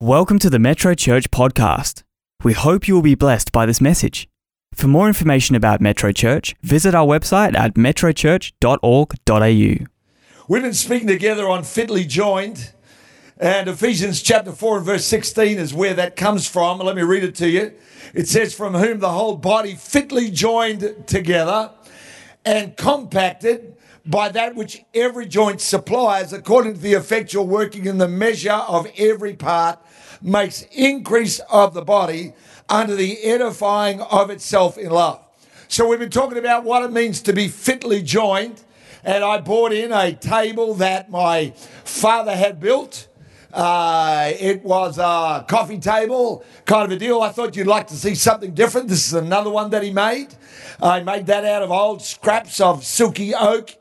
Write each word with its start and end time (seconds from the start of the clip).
Welcome 0.00 0.38
to 0.38 0.48
the 0.48 0.60
Metro 0.60 0.94
Church 0.94 1.28
podcast. 1.32 2.04
We 2.44 2.52
hope 2.52 2.86
you 2.86 2.94
will 2.94 3.02
be 3.02 3.16
blessed 3.16 3.50
by 3.50 3.66
this 3.66 3.80
message. 3.80 4.28
For 4.72 4.86
more 4.86 5.08
information 5.08 5.56
about 5.56 5.80
Metro 5.80 6.12
Church, 6.12 6.54
visit 6.62 6.94
our 6.94 7.04
website 7.04 7.58
at 7.58 7.74
metrochurch.org.au. 7.74 9.86
We've 10.48 10.62
been 10.62 10.72
speaking 10.72 11.08
together 11.08 11.48
on 11.48 11.64
fitly 11.64 12.04
joined, 12.04 12.70
and 13.38 13.66
Ephesians 13.66 14.22
chapter 14.22 14.52
4 14.52 14.76
and 14.76 14.86
verse 14.86 15.04
16 15.04 15.58
is 15.58 15.74
where 15.74 15.94
that 15.94 16.14
comes 16.14 16.46
from. 16.46 16.78
Let 16.78 16.94
me 16.94 17.02
read 17.02 17.24
it 17.24 17.34
to 17.34 17.48
you. 17.48 17.72
It 18.14 18.28
says, 18.28 18.54
From 18.54 18.74
whom 18.74 19.00
the 19.00 19.10
whole 19.10 19.36
body 19.36 19.74
fitly 19.74 20.30
joined 20.30 21.08
together 21.08 21.72
and 22.44 22.76
compacted 22.76 23.74
by 24.06 24.28
that 24.28 24.54
which 24.54 24.84
every 24.94 25.26
joint 25.26 25.60
supplies, 25.60 26.32
according 26.32 26.74
to 26.74 26.80
the 26.80 26.94
effectual 26.94 27.48
working 27.48 27.86
in 27.86 27.98
the 27.98 28.08
measure 28.08 28.52
of 28.52 28.86
every 28.96 29.34
part, 29.34 29.80
makes 30.20 30.62
increase 30.72 31.40
of 31.50 31.74
the 31.74 31.82
body 31.82 32.32
under 32.68 32.94
the 32.94 33.22
edifying 33.22 34.00
of 34.00 34.30
itself 34.30 34.76
in 34.78 34.90
love. 34.90 35.20
So 35.68 35.86
we've 35.86 35.98
been 35.98 36.10
talking 36.10 36.38
about 36.38 36.64
what 36.64 36.82
it 36.82 36.92
means 36.92 37.20
to 37.22 37.32
be 37.32 37.48
fitly 37.48 38.02
joined, 38.02 38.62
and 39.04 39.22
I 39.22 39.40
bought 39.40 39.72
in 39.72 39.92
a 39.92 40.12
table 40.12 40.74
that 40.74 41.10
my 41.10 41.52
father 41.84 42.34
had 42.34 42.60
built. 42.60 43.08
Uh, 43.52 44.32
it 44.38 44.62
was 44.62 44.98
a 44.98 45.44
coffee 45.48 45.78
table, 45.78 46.44
kind 46.66 46.84
of 46.84 46.96
a 46.96 46.98
deal. 46.98 47.22
I 47.22 47.30
thought 47.30 47.56
you'd 47.56 47.66
like 47.66 47.86
to 47.88 47.96
see 47.96 48.14
something 48.14 48.52
different. 48.52 48.88
This 48.88 49.06
is 49.06 49.14
another 49.14 49.50
one 49.50 49.70
that 49.70 49.82
he 49.82 49.90
made. 49.90 50.28
I 50.80 51.00
made 51.00 51.26
that 51.26 51.44
out 51.44 51.62
of 51.62 51.70
old 51.70 52.02
scraps 52.02 52.60
of 52.60 52.84
silky 52.84 53.34
oak 53.34 53.74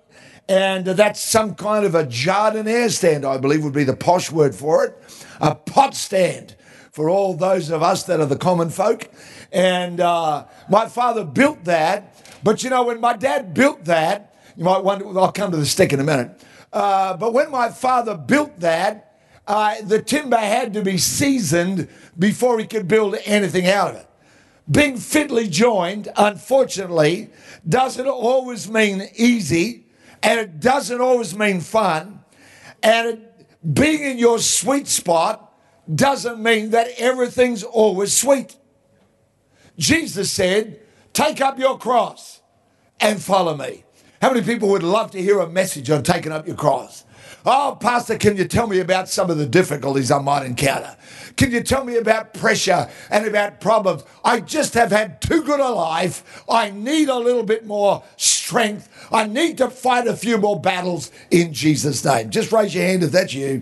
and 0.49 0.85
that's 0.85 1.19
some 1.19 1.55
kind 1.55 1.85
of 1.85 1.93
a 1.95 2.05
jardiniere 2.05 2.89
stand, 2.89 3.25
I 3.25 3.37
believe 3.37 3.63
would 3.63 3.73
be 3.73 3.83
the 3.83 3.95
posh 3.95 4.31
word 4.31 4.55
for 4.55 4.85
it, 4.85 4.97
a 5.39 5.55
pot 5.55 5.95
stand 5.95 6.55
for 6.91 7.09
all 7.09 7.33
those 7.33 7.69
of 7.69 7.83
us 7.83 8.03
that 8.03 8.19
are 8.19 8.25
the 8.25 8.37
common 8.37 8.69
folk. 8.69 9.09
And 9.51 9.99
uh, 9.99 10.45
my 10.69 10.87
father 10.87 11.23
built 11.23 11.63
that, 11.65 12.23
but 12.43 12.63
you 12.63 12.69
know, 12.69 12.83
when 12.83 12.99
my 12.99 13.15
dad 13.15 13.53
built 13.53 13.85
that, 13.85 14.35
you 14.55 14.63
might 14.63 14.83
wonder, 14.83 15.07
I'll 15.19 15.31
come 15.31 15.51
to 15.51 15.57
the 15.57 15.65
stick 15.65 15.93
in 15.93 15.99
a 15.99 16.03
minute. 16.03 16.41
Uh, 16.73 17.15
but 17.15 17.33
when 17.33 17.51
my 17.51 17.69
father 17.69 18.15
built 18.15 18.59
that, 18.59 19.19
uh, 19.45 19.75
the 19.83 20.01
timber 20.01 20.37
had 20.37 20.73
to 20.73 20.81
be 20.81 20.97
seasoned 20.97 21.87
before 22.17 22.59
he 22.59 22.65
could 22.65 22.87
build 22.87 23.15
anything 23.25 23.67
out 23.67 23.91
of 23.91 23.95
it. 23.97 24.09
Being 24.69 24.97
fitly 24.97 25.47
joined, 25.47 26.09
unfortunately, 26.17 27.29
doesn't 27.67 28.07
always 28.07 28.69
mean 28.69 29.07
easy 29.15 29.85
and 30.21 30.39
it 30.39 30.59
doesn't 30.59 30.99
always 30.99 31.37
mean 31.37 31.61
fun. 31.61 32.19
And 32.83 33.07
it, 33.07 33.26
being 33.71 34.03
in 34.03 34.17
your 34.17 34.39
sweet 34.39 34.87
spot 34.87 35.53
doesn't 35.93 36.41
mean 36.41 36.71
that 36.71 36.89
everything's 36.97 37.63
always 37.63 38.13
sweet. 38.13 38.55
Jesus 39.77 40.31
said, 40.31 40.79
Take 41.13 41.41
up 41.41 41.57
your 41.57 41.77
cross 41.77 42.41
and 42.99 43.21
follow 43.21 43.55
me. 43.55 43.83
How 44.21 44.31
many 44.31 44.43
people 44.43 44.69
would 44.69 44.83
love 44.83 45.11
to 45.11 45.21
hear 45.21 45.39
a 45.39 45.49
message 45.49 45.89
on 45.89 46.03
taking 46.03 46.31
up 46.31 46.47
your 46.47 46.55
cross? 46.55 47.05
Oh, 47.45 47.77
Pastor, 47.79 48.17
can 48.17 48.35
you 48.35 48.45
tell 48.45 48.67
me 48.67 48.79
about 48.79 49.07
some 49.09 49.29
of 49.29 49.37
the 49.37 49.45
difficulties 49.45 50.11
I 50.11 50.19
might 50.19 50.45
encounter? 50.45 50.97
Can 51.37 51.51
you 51.51 51.61
tell 51.61 51.85
me 51.85 51.95
about 51.95 52.33
pressure 52.33 52.89
and 53.09 53.25
about 53.25 53.61
problems? 53.61 54.03
I 54.23 54.41
just 54.41 54.73
have 54.73 54.91
had 54.91 55.21
too 55.21 55.43
good 55.43 55.59
a 55.59 55.69
life. 55.69 56.43
I 56.49 56.71
need 56.71 57.09
a 57.09 57.17
little 57.17 57.43
bit 57.43 57.65
more 57.65 58.03
strength. 58.47 58.87
I 59.11 59.27
need 59.27 59.57
to 59.57 59.69
fight 59.69 60.07
a 60.07 60.15
few 60.15 60.37
more 60.37 60.59
battles 60.59 61.11
in 61.29 61.53
Jesus' 61.53 62.03
name. 62.05 62.29
Just 62.29 62.53
raise 62.53 62.73
your 62.73 62.85
hand 62.85 63.03
if 63.03 63.11
that's 63.11 63.33
you, 63.33 63.61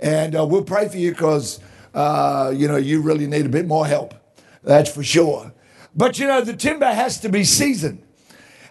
and 0.00 0.34
uh, 0.34 0.44
we'll 0.44 0.64
pray 0.64 0.88
for 0.88 0.96
you 0.96 1.12
because 1.12 1.60
uh, 1.94 2.52
you 2.54 2.66
know 2.66 2.76
you 2.76 3.00
really 3.00 3.28
need 3.28 3.46
a 3.46 3.48
bit 3.48 3.66
more 3.66 3.86
help. 3.86 4.12
That's 4.64 4.92
for 4.92 5.04
sure. 5.04 5.52
But 5.94 6.18
you 6.18 6.26
know 6.26 6.40
the 6.40 6.56
timber 6.56 6.92
has 6.92 7.20
to 7.20 7.28
be 7.28 7.44
seasoned, 7.44 8.02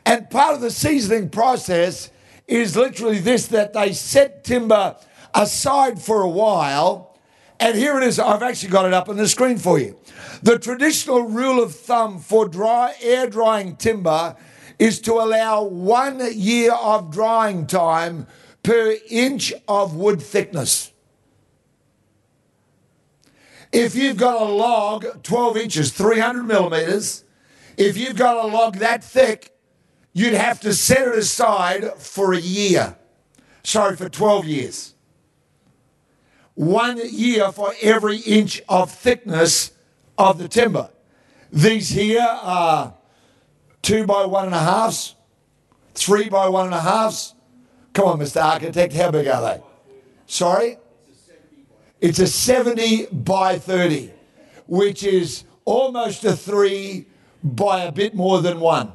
and 0.06 0.30
part 0.30 0.54
of 0.54 0.60
the 0.60 0.70
seasoning 0.70 1.30
process 1.30 2.12
is 2.46 2.76
literally 2.76 3.20
this 3.20 3.48
that 3.48 3.72
they 3.72 3.94
set 3.94 4.44
timber 4.44 4.98
aside 5.34 6.02
for 6.02 6.24
a 6.24 6.30
while. 6.30 7.18
And 7.60 7.78
here 7.78 7.98
it 7.98 8.04
is. 8.04 8.20
I've 8.20 8.44
actually 8.44 8.72
got 8.72 8.86
it 8.86 8.94
up 8.94 9.08
on 9.08 9.16
the 9.16 9.30
screen 9.30 9.58
for 9.58 9.80
you. 9.80 9.98
The 10.42 10.60
traditional 10.60 11.22
rule 11.22 11.64
of 11.64 11.74
thumb 11.74 12.20
for 12.20 12.50
dry 12.50 12.94
air 13.02 13.30
drying 13.30 13.78
timber 13.78 14.36
is 14.84 15.00
to 15.00 15.14
allow 15.14 15.64
one 15.64 16.22
year 16.34 16.74
of 16.74 17.10
drying 17.10 17.66
time 17.66 18.28
per 18.64 18.98
inch 19.10 19.54
of 19.66 19.96
wood 19.96 20.22
thickness. 20.22 20.92
If 23.72 23.96
you've 23.96 24.18
got 24.18 24.42
a 24.42 24.44
log 24.44 25.24
12 25.24 25.56
inches, 25.56 25.94
300 25.94 26.44
millimeters, 26.44 27.24
if 27.78 27.96
you've 27.98 28.18
got 28.18 28.44
a 28.44 28.48
log 28.50 28.80
that 28.80 29.02
thick, 29.06 29.58
you'd 30.12 30.34
have 30.34 30.60
to 30.60 30.74
set 30.74 31.08
it 31.08 31.18
aside 31.18 31.94
for 31.94 32.34
a 32.34 32.42
year. 32.42 32.98
Sorry, 33.64 33.96
for 33.96 34.10
12 34.10 34.46
years. 34.46 34.96
One 36.56 37.00
year 37.10 37.54
for 37.54 37.74
every 37.82 38.18
inch 38.18 38.62
of 38.68 38.92
thickness 38.92 39.72
of 40.18 40.40
the 40.40 40.50
timber. 40.50 40.90
These 41.54 41.92
here 41.92 42.20
are 42.20 42.96
two 43.84 44.08
by 44.08 44.26
one 44.26 44.46
and 44.46 44.56
a 44.56 44.60
halves, 44.60 45.16
three 45.94 46.30
by 46.30 46.48
one 46.48 46.66
and 46.66 46.74
a 46.74 46.82
halves. 46.82 47.36
Come 47.94 48.08
on, 48.08 48.20
Mr. 48.20 48.44
Architect, 48.44 48.94
how 48.94 49.12
big 49.12 49.28
are 49.28 49.42
they? 49.42 49.64
Sorry? 50.26 50.78
It's 52.02 52.18
a 52.18 52.28
70 52.28 53.08
by 53.12 53.60
30, 53.60 54.12
which 54.66 55.04
is 55.04 55.44
almost 55.64 56.26
a 56.26 56.36
three 56.36 57.06
by 57.44 57.84
a 57.84 57.92
bit 57.92 58.16
more 58.16 58.42
than 58.42 58.60
one. 58.60 58.94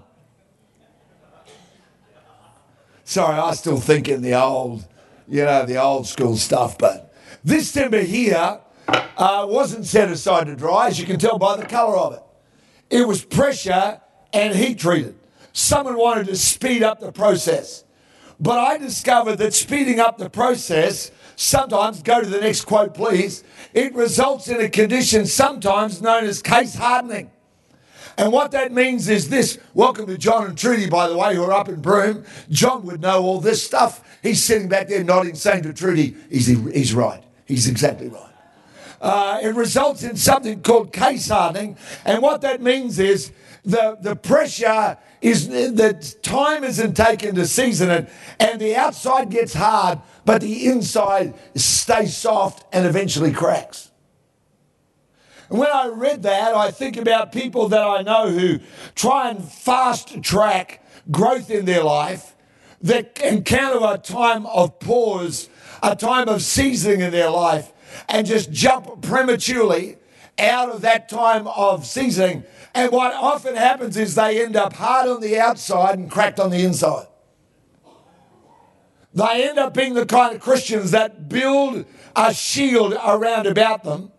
Sorry, 3.05 3.39
I 3.39 3.55
still 3.55 3.79
think 3.79 4.09
in 4.09 4.21
the 4.21 4.35
old, 4.35 4.87
you 5.27 5.45
know, 5.45 5.65
the 5.65 5.79
old 5.79 6.07
school 6.07 6.37
stuff. 6.37 6.77
But 6.77 7.15
this 7.43 7.73
timber 7.73 8.03
here 8.03 8.61
uh, 9.17 9.47
wasn't 9.49 9.87
set 9.87 10.11
aside 10.11 10.47
to 10.47 10.57
dry, 10.57 10.89
as 10.89 10.99
you 10.99 11.07
can 11.07 11.19
tell 11.19 11.39
by 11.39 11.57
the 11.57 11.65
colour 11.65 11.97
of 11.97 12.15
it. 12.15 12.23
It 12.91 13.09
was 13.09 13.25
pressure 13.25 14.01
and 14.33 14.55
heat 14.55 14.79
treated. 14.79 15.15
Someone 15.53 15.97
wanted 15.97 16.27
to 16.27 16.37
speed 16.37 16.83
up 16.83 17.01
the 17.01 17.13
process. 17.13 17.85
But 18.41 18.59
I 18.59 18.79
discovered 18.79 19.37
that 19.37 19.55
speeding 19.55 19.99
up 19.99 20.19
the 20.19 20.31
process 20.31 21.11
sometimes, 21.35 22.03
go 22.03 22.21
to 22.21 22.29
the 22.29 22.41
next 22.41 22.65
quote, 22.67 22.95
please, 22.95 23.43
it 23.75 23.95
results 23.95 24.49
in 24.49 24.61
a 24.61 24.69
condition 24.69 25.27
sometimes 25.27 26.01
known 26.01 26.25
as 26.25 26.43
case 26.43 26.75
hardening. 26.75 27.31
And 28.17 28.33
what 28.33 28.51
that 28.51 28.73
means 28.73 29.09
is 29.09 29.29
this. 29.29 29.59
Welcome 29.75 30.07
to 30.07 30.19
John 30.19 30.47
and 30.47 30.59
Trudy, 30.59 30.89
by 30.89 31.09
the 31.09 31.17
way, 31.17 31.37
who 31.37 31.45
are 31.45 31.53
up 31.53 31.69
in 31.69 31.81
Broome. 31.81 32.25
John 32.51 32.85
would 32.87 33.01
know 33.01 33.23
all 33.23 33.41
this 33.41 33.65
stuff. 33.65 34.05
He's 34.23 34.43
sitting 34.43 34.69
back 34.69 34.89
there 34.89 35.05
nodding, 35.05 35.37
saying 35.37 35.63
to 35.63 35.73
Trudy, 35.73 36.17
he's, 36.29 36.47
he's 36.47 36.95
right. 36.95 37.23
He's 37.47 37.69
exactly 37.69 38.09
right. 38.09 38.33
Uh, 39.01 39.39
it 39.43 39.55
results 39.55 40.03
in 40.03 40.17
something 40.17 40.61
called 40.63 40.93
case 40.93 41.29
hardening. 41.29 41.77
And 42.05 42.21
what 42.21 42.41
that 42.41 42.61
means 42.61 42.99
is 42.99 43.31
the, 43.69 43.99
the 44.01 44.17
pressure 44.17 44.97
is 45.21 45.49
that 45.49 46.17
time 46.23 46.65
isn't 46.65 46.97
taken 46.97 47.35
to 47.35 47.47
season 47.47 47.91
it, 47.91 48.09
and 48.41 48.59
the 48.59 48.75
outside 48.75 49.29
gets 49.29 49.53
hard, 49.53 50.01
but 50.25 50.41
the 50.41 50.67
inside 50.67 51.35
stays 51.55 52.17
soft 52.17 52.65
and 52.73 52.87
eventually 52.87 53.31
cracks. 53.31 53.91
And 55.51 55.59
when 55.59 55.71
I 55.71 55.89
read 55.89 56.23
that, 56.23 56.55
I 56.55 56.71
think 56.71 56.97
about 56.97 57.31
people 57.31 57.69
that 57.69 57.83
I 57.83 58.01
know 58.01 58.31
who 58.31 58.61
try 58.95 59.29
and 59.29 59.45
fast 59.45 60.23
track 60.23 60.83
growth 61.11 61.51
in 61.51 61.67
their 61.67 61.85
life, 61.85 62.37
that 62.81 63.21
encounter 63.21 63.81
a 63.83 63.99
time 63.99 64.47
of 64.47 64.79
pause, 64.79 65.51
a 65.83 65.95
time 65.95 66.29
of 66.29 66.41
seasoning 66.41 67.03
in 67.03 67.11
their 67.11 67.31
life, 67.31 67.71
and 68.09 68.27
just 68.27 68.51
jump 68.51 69.03
prematurely 69.03 69.99
out 70.39 70.71
of 70.71 70.83
that 70.83 71.09
time 71.09 71.47
of 71.49 71.87
seasoning. 71.87 72.45
And 72.75 72.93
what 72.93 73.15
often 73.15 73.57
happens 73.57 73.97
is 73.97 74.15
they 74.15 74.45
end 74.45 74.57
up 74.57 74.73
hard 74.75 75.09
on 75.09 75.21
the 75.21 75.39
outside 75.39 75.99
and 75.99 76.11
cracked 76.11 76.39
on 76.39 76.51
the 76.51 76.63
inside. 76.65 77.07
They 79.15 79.49
end 79.49 79.59
up 79.59 79.75
being 79.75 79.95
the 79.95 80.07
kind 80.07 80.35
of 80.35 80.41
Christians 80.41 80.93
that 80.93 81.29
build 81.29 81.87
a 82.15 82.33
shield 82.35 82.93
around 82.93 83.47
about 83.47 83.85
them 83.85 84.13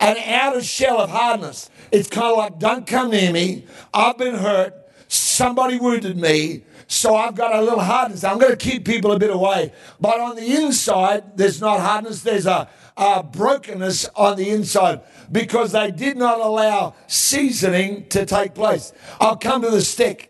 an 0.00 0.16
outer 0.16 0.62
shell 0.62 0.98
of 0.98 1.10
hardness. 1.10 1.70
It's 1.92 2.08
kind 2.08 2.32
of 2.32 2.38
like, 2.38 2.58
don't 2.58 2.86
come 2.86 3.10
near 3.10 3.32
me. 3.32 3.66
I've 3.92 4.16
been 4.16 4.34
hurt. 4.34 4.74
Somebody 5.08 5.78
wounded 5.78 6.16
me. 6.16 6.64
So 6.86 7.14
I've 7.14 7.34
got 7.34 7.54
a 7.54 7.60
little 7.60 7.80
hardness. 7.80 8.24
I'm 8.24 8.38
going 8.38 8.50
to 8.50 8.56
keep 8.56 8.84
people 8.84 9.12
a 9.12 9.18
bit 9.18 9.30
away. 9.30 9.72
But 10.00 10.18
on 10.18 10.36
the 10.36 10.56
inside, 10.56 11.36
there's 11.36 11.60
not 11.60 11.80
hardness. 11.80 12.22
There's 12.22 12.46
a, 12.46 12.68
a 12.96 13.22
brokenness 13.22 14.08
on 14.16 14.36
the 14.36 14.50
inside 14.50 15.00
because 15.30 15.72
they 15.72 15.90
did 15.90 16.16
not 16.16 16.40
allow 16.40 16.94
seasoning 17.06 18.06
to 18.08 18.26
take 18.26 18.54
place. 18.54 18.92
I'll 19.20 19.36
come 19.36 19.62
to 19.62 19.70
the 19.70 19.82
stick. 19.82 20.26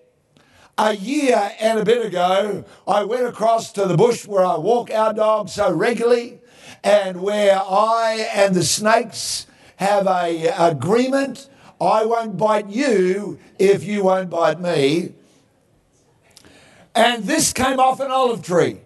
A 0.78 0.96
year 0.96 1.52
and 1.60 1.78
a 1.78 1.84
bit 1.84 2.06
ago, 2.06 2.64
I 2.88 3.04
went 3.04 3.26
across 3.26 3.72
to 3.72 3.86
the 3.86 3.96
bush 3.96 4.26
where 4.26 4.44
I 4.44 4.56
walk 4.56 4.90
our 4.90 5.12
dogs 5.12 5.52
so 5.52 5.70
regularly 5.72 6.40
and 6.82 7.20
where 7.20 7.60
I 7.60 8.28
and 8.34 8.54
the 8.54 8.64
snakes 8.64 9.46
have 9.76 10.06
a 10.06 10.46
agreement. 10.58 11.48
I 11.80 12.04
won't 12.04 12.36
bite 12.36 12.68
you 12.68 13.38
if 13.58 13.84
you 13.84 14.04
won't 14.04 14.30
bite 14.30 14.60
me. 14.60 15.14
And 16.94 17.24
this 17.24 17.52
came 17.52 17.78
off 17.78 18.00
an 18.00 18.10
olive 18.10 18.42
tree. 18.42 18.78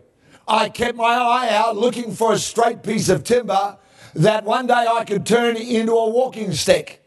I 0.46 0.68
kept 0.68 0.96
my 0.96 1.14
eye 1.14 1.48
out 1.50 1.76
looking 1.76 2.12
for 2.12 2.32
a 2.32 2.38
straight 2.38 2.82
piece 2.82 3.08
of 3.08 3.24
timber 3.24 3.78
that 4.14 4.44
one 4.44 4.66
day 4.66 4.86
I 4.90 5.04
could 5.04 5.24
turn 5.24 5.56
into 5.56 5.92
a 5.92 6.10
walking 6.10 6.52
stick. 6.52 7.02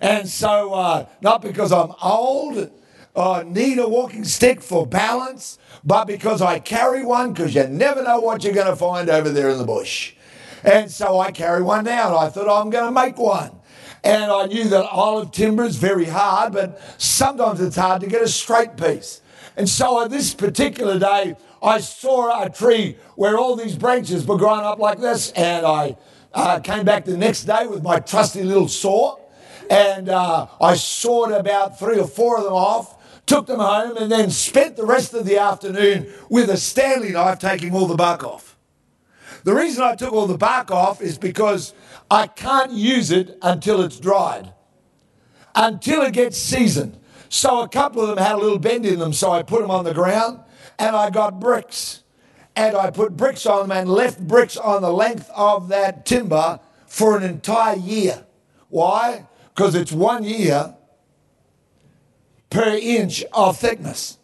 And 0.00 0.28
so, 0.28 0.74
uh, 0.74 1.06
not 1.22 1.40
because 1.40 1.72
I'm 1.72 1.92
old, 2.02 2.70
uh, 3.14 3.44
need 3.46 3.78
a 3.78 3.88
walking 3.88 4.24
stick 4.24 4.60
for 4.60 4.86
balance, 4.86 5.58
but 5.84 6.04
because 6.04 6.42
I 6.42 6.58
carry 6.58 7.04
one 7.04 7.32
because 7.32 7.54
you 7.54 7.66
never 7.66 8.02
know 8.02 8.20
what 8.20 8.44
you're 8.44 8.52
going 8.52 8.66
to 8.66 8.76
find 8.76 9.08
over 9.08 9.30
there 9.30 9.48
in 9.48 9.58
the 9.58 9.64
bush. 9.64 10.14
And 10.62 10.90
so 10.90 11.18
I 11.18 11.30
carry 11.30 11.62
one 11.62 11.84
now. 11.84 12.08
and 12.08 12.16
I 12.16 12.28
thought 12.28 12.60
I'm 12.60 12.70
going 12.70 12.84
to 12.84 12.92
make 12.92 13.16
one. 13.16 13.52
And 14.04 14.30
I 14.30 14.46
knew 14.46 14.68
that 14.68 14.84
olive 14.84 15.32
timber 15.32 15.64
is 15.64 15.76
very 15.76 16.04
hard, 16.04 16.52
but 16.52 16.80
sometimes 16.98 17.60
it's 17.60 17.76
hard 17.76 18.02
to 18.02 18.06
get 18.06 18.22
a 18.22 18.28
straight 18.28 18.76
piece. 18.76 19.22
And 19.56 19.68
so 19.68 19.98
on 19.98 20.10
this 20.10 20.34
particular 20.34 20.98
day, 20.98 21.36
I 21.62 21.80
saw 21.80 22.44
a 22.44 22.50
tree 22.50 22.98
where 23.14 23.38
all 23.38 23.56
these 23.56 23.74
branches 23.74 24.26
were 24.26 24.36
growing 24.36 24.64
up 24.64 24.78
like 24.78 25.00
this, 25.00 25.32
and 25.32 25.64
I 25.64 25.96
uh, 26.34 26.60
came 26.60 26.84
back 26.84 27.06
the 27.06 27.16
next 27.16 27.44
day 27.44 27.66
with 27.66 27.82
my 27.82 27.98
trusty 27.98 28.42
little 28.42 28.68
saw, 28.68 29.18
and 29.70 30.10
uh, 30.10 30.46
I 30.60 30.74
sawed 30.74 31.32
about 31.32 31.78
three 31.78 31.98
or 31.98 32.06
four 32.06 32.36
of 32.36 32.44
them 32.44 32.52
off, 32.52 33.24
took 33.24 33.46
them 33.46 33.60
home, 33.60 33.96
and 33.96 34.12
then 34.12 34.30
spent 34.30 34.76
the 34.76 34.84
rest 34.84 35.14
of 35.14 35.24
the 35.24 35.38
afternoon 35.38 36.12
with 36.28 36.50
a 36.50 36.58
Stanley 36.58 37.12
knife 37.12 37.38
taking 37.38 37.74
all 37.74 37.86
the 37.86 37.96
bark 37.96 38.22
off. 38.22 38.56
The 39.44 39.54
reason 39.54 39.82
I 39.82 39.94
took 39.94 40.12
all 40.12 40.26
the 40.26 40.36
bark 40.36 40.70
off 40.70 41.00
is 41.00 41.16
because 41.16 41.72
I 42.10 42.26
can't 42.26 42.72
use 42.72 43.10
it 43.10 43.38
until 43.42 43.80
it's 43.82 43.98
dried, 43.98 44.52
until 45.54 46.02
it 46.02 46.12
gets 46.12 46.36
seasoned. 46.36 46.98
So 47.28 47.60
a 47.60 47.68
couple 47.68 48.02
of 48.02 48.08
them 48.08 48.18
had 48.18 48.34
a 48.34 48.38
little 48.38 48.58
bend 48.58 48.86
in 48.86 48.98
them, 48.98 49.12
so 49.12 49.32
I 49.32 49.42
put 49.42 49.60
them 49.60 49.70
on 49.70 49.84
the 49.84 49.94
ground 49.94 50.40
and 50.78 50.94
I 50.94 51.10
got 51.10 51.40
bricks 51.40 52.02
and 52.54 52.76
I 52.76 52.90
put 52.90 53.16
bricks 53.16 53.46
on 53.46 53.68
them 53.68 53.76
and 53.76 53.90
left 53.90 54.26
bricks 54.26 54.56
on 54.56 54.82
the 54.82 54.92
length 54.92 55.30
of 55.34 55.68
that 55.68 56.06
timber 56.06 56.60
for 56.86 57.16
an 57.16 57.22
entire 57.22 57.76
year. 57.76 58.24
Why? 58.68 59.26
Because 59.54 59.74
it's 59.74 59.92
one 59.92 60.24
year 60.24 60.74
per 62.50 62.78
inch 62.80 63.24
of 63.32 63.58
thickness. 63.58 64.18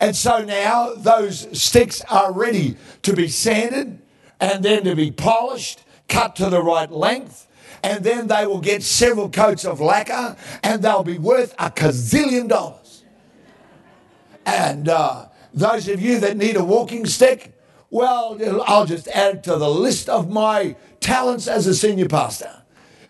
And 0.00 0.14
so 0.14 0.44
now 0.44 0.94
those 0.94 1.60
sticks 1.60 2.02
are 2.02 2.32
ready 2.32 2.76
to 3.02 3.14
be 3.14 3.26
sanded 3.26 4.00
and 4.40 4.64
then 4.64 4.84
to 4.84 4.94
be 4.94 5.10
polished, 5.10 5.82
cut 6.08 6.36
to 6.36 6.48
the 6.48 6.62
right 6.62 6.90
length, 6.90 7.47
and 7.82 8.04
then 8.04 8.26
they 8.26 8.46
will 8.46 8.60
get 8.60 8.82
several 8.82 9.30
coats 9.30 9.64
of 9.64 9.80
lacquer 9.80 10.36
and 10.62 10.82
they'll 10.82 11.04
be 11.04 11.18
worth 11.18 11.54
a 11.58 11.70
gazillion 11.70 12.48
dollars. 12.48 13.04
And 14.46 14.88
uh, 14.88 15.26
those 15.52 15.88
of 15.88 16.00
you 16.00 16.20
that 16.20 16.36
need 16.36 16.56
a 16.56 16.64
walking 16.64 17.06
stick, 17.06 17.54
well, 17.90 18.38
I'll 18.66 18.86
just 18.86 19.08
add 19.08 19.44
to 19.44 19.56
the 19.56 19.68
list 19.68 20.08
of 20.08 20.30
my 20.30 20.76
talents 21.00 21.48
as 21.48 21.66
a 21.66 21.74
senior 21.74 22.08
pastor. 22.08 22.62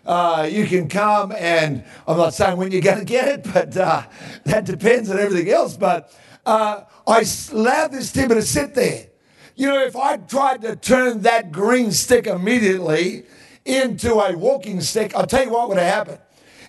Uh, 0.05 0.47
you 0.49 0.65
can 0.65 0.87
come 0.87 1.31
and 1.33 1.83
I'm 2.07 2.17
not 2.17 2.33
saying 2.33 2.57
when 2.57 2.71
you're 2.71 2.81
going 2.81 2.99
to 2.99 3.05
get 3.05 3.27
it, 3.27 3.53
but 3.53 3.75
uh, 3.77 4.03
that 4.45 4.65
depends 4.65 5.09
on 5.09 5.19
everything 5.19 5.51
else. 5.51 5.77
But 5.77 6.13
uh, 6.45 6.83
I 7.05 7.25
allowed 7.51 7.91
this 7.91 8.11
timber 8.11 8.35
to 8.35 8.41
sit 8.41 8.73
there. 8.73 9.07
You 9.55 9.67
know, 9.67 9.83
if 9.83 9.95
I 9.95 10.17
tried 10.17 10.61
to 10.61 10.75
turn 10.75 11.21
that 11.21 11.51
green 11.51 11.91
stick 11.91 12.27
immediately 12.27 13.25
into 13.69 14.15
a 14.15 14.35
walking 14.35 14.81
stick, 14.81 15.15
I'll 15.15 15.27
tell 15.27 15.43
you 15.43 15.51
what 15.51 15.69
would 15.69 15.77
have 15.77 15.93
happened. 15.93 16.19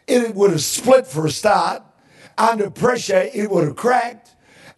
It 0.06 0.34
would 0.34 0.50
have 0.50 0.62
split 0.62 1.06
for 1.06 1.26
a 1.26 1.30
start. 1.30 1.82
Under 2.36 2.70
pressure, 2.70 3.28
it 3.34 3.50
would 3.50 3.64
have 3.64 3.76
cracked 3.76 4.30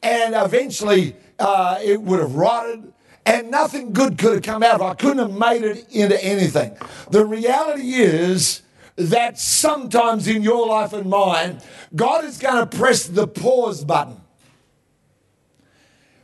and 0.02 0.34
eventually 0.34 1.14
uh, 1.38 1.78
it 1.82 2.00
would 2.00 2.20
have 2.20 2.34
rotted 2.34 2.92
and 3.24 3.50
nothing 3.50 3.92
good 3.92 4.19
could 4.19 4.32
have 4.32 4.42
come 4.42 4.62
out 4.62 4.76
of 4.76 4.80
it. 4.80 4.84
I 4.84 4.94
couldn't 4.94 5.19
have 5.19 5.38
made 5.38 5.62
it 5.62 5.86
into 5.90 6.22
anything. 6.24 6.76
The 7.10 7.24
reality 7.24 7.94
is 7.94 8.62
that 8.96 9.38
sometimes 9.38 10.26
in 10.26 10.42
your 10.42 10.66
life 10.66 10.92
and 10.92 11.08
mine, 11.08 11.60
God 11.94 12.24
is 12.24 12.38
going 12.38 12.69
to 12.69 12.76
press 12.76 13.04
the 13.04 13.28
pause 13.28 13.84
button. 13.84 14.20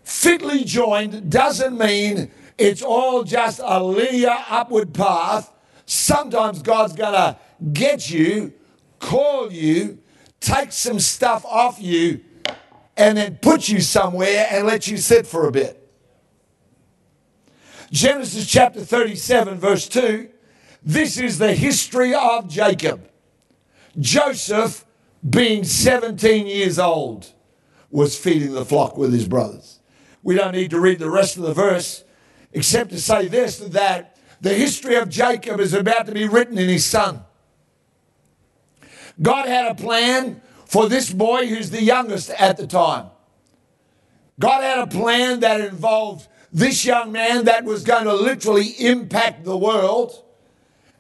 Fitly 0.02 0.64
joined 0.64 1.30
doesn't 1.30 1.78
mean 1.78 2.30
it's 2.56 2.82
all 2.82 3.22
just 3.22 3.60
a 3.62 3.82
linear 3.82 4.36
upward 4.48 4.92
path. 4.92 5.52
Sometimes 5.88 6.60
God's 6.60 6.92
going 6.92 7.14
to 7.14 7.38
get 7.72 8.10
you, 8.10 8.52
call 8.98 9.50
you, 9.50 9.98
take 10.38 10.70
some 10.70 11.00
stuff 11.00 11.46
off 11.46 11.80
you, 11.80 12.20
and 12.94 13.16
then 13.16 13.38
put 13.40 13.70
you 13.70 13.80
somewhere 13.80 14.46
and 14.50 14.66
let 14.66 14.86
you 14.86 14.98
sit 14.98 15.26
for 15.26 15.48
a 15.48 15.50
bit. 15.50 15.90
Genesis 17.90 18.46
chapter 18.46 18.84
37, 18.84 19.58
verse 19.58 19.88
2. 19.88 20.28
This 20.82 21.16
is 21.16 21.38
the 21.38 21.54
history 21.54 22.14
of 22.14 22.50
Jacob. 22.50 23.08
Joseph, 23.98 24.84
being 25.28 25.64
17 25.64 26.46
years 26.46 26.78
old, 26.78 27.32
was 27.90 28.14
feeding 28.14 28.52
the 28.52 28.66
flock 28.66 28.98
with 28.98 29.14
his 29.14 29.26
brothers. 29.26 29.80
We 30.22 30.34
don't 30.34 30.52
need 30.52 30.68
to 30.68 30.80
read 30.80 30.98
the 30.98 31.08
rest 31.08 31.38
of 31.38 31.44
the 31.44 31.54
verse, 31.54 32.04
except 32.52 32.90
to 32.90 33.00
say 33.00 33.26
this 33.26 33.56
that 33.56 34.17
the 34.40 34.54
history 34.54 34.94
of 34.96 35.08
Jacob 35.08 35.60
is 35.60 35.74
about 35.74 36.06
to 36.06 36.12
be 36.12 36.26
written 36.26 36.58
in 36.58 36.68
his 36.68 36.84
son. 36.84 37.22
God 39.20 39.48
had 39.48 39.70
a 39.70 39.74
plan 39.74 40.40
for 40.64 40.88
this 40.88 41.12
boy 41.12 41.46
who's 41.46 41.70
the 41.70 41.82
youngest 41.82 42.30
at 42.30 42.56
the 42.56 42.66
time. 42.66 43.06
God 44.38 44.62
had 44.62 44.78
a 44.78 44.86
plan 44.86 45.40
that 45.40 45.60
involved 45.60 46.28
this 46.52 46.84
young 46.84 47.10
man 47.10 47.44
that 47.46 47.64
was 47.64 47.82
going 47.82 48.04
to 48.04 48.14
literally 48.14 48.68
impact 48.78 49.44
the 49.44 49.56
world. 49.56 50.24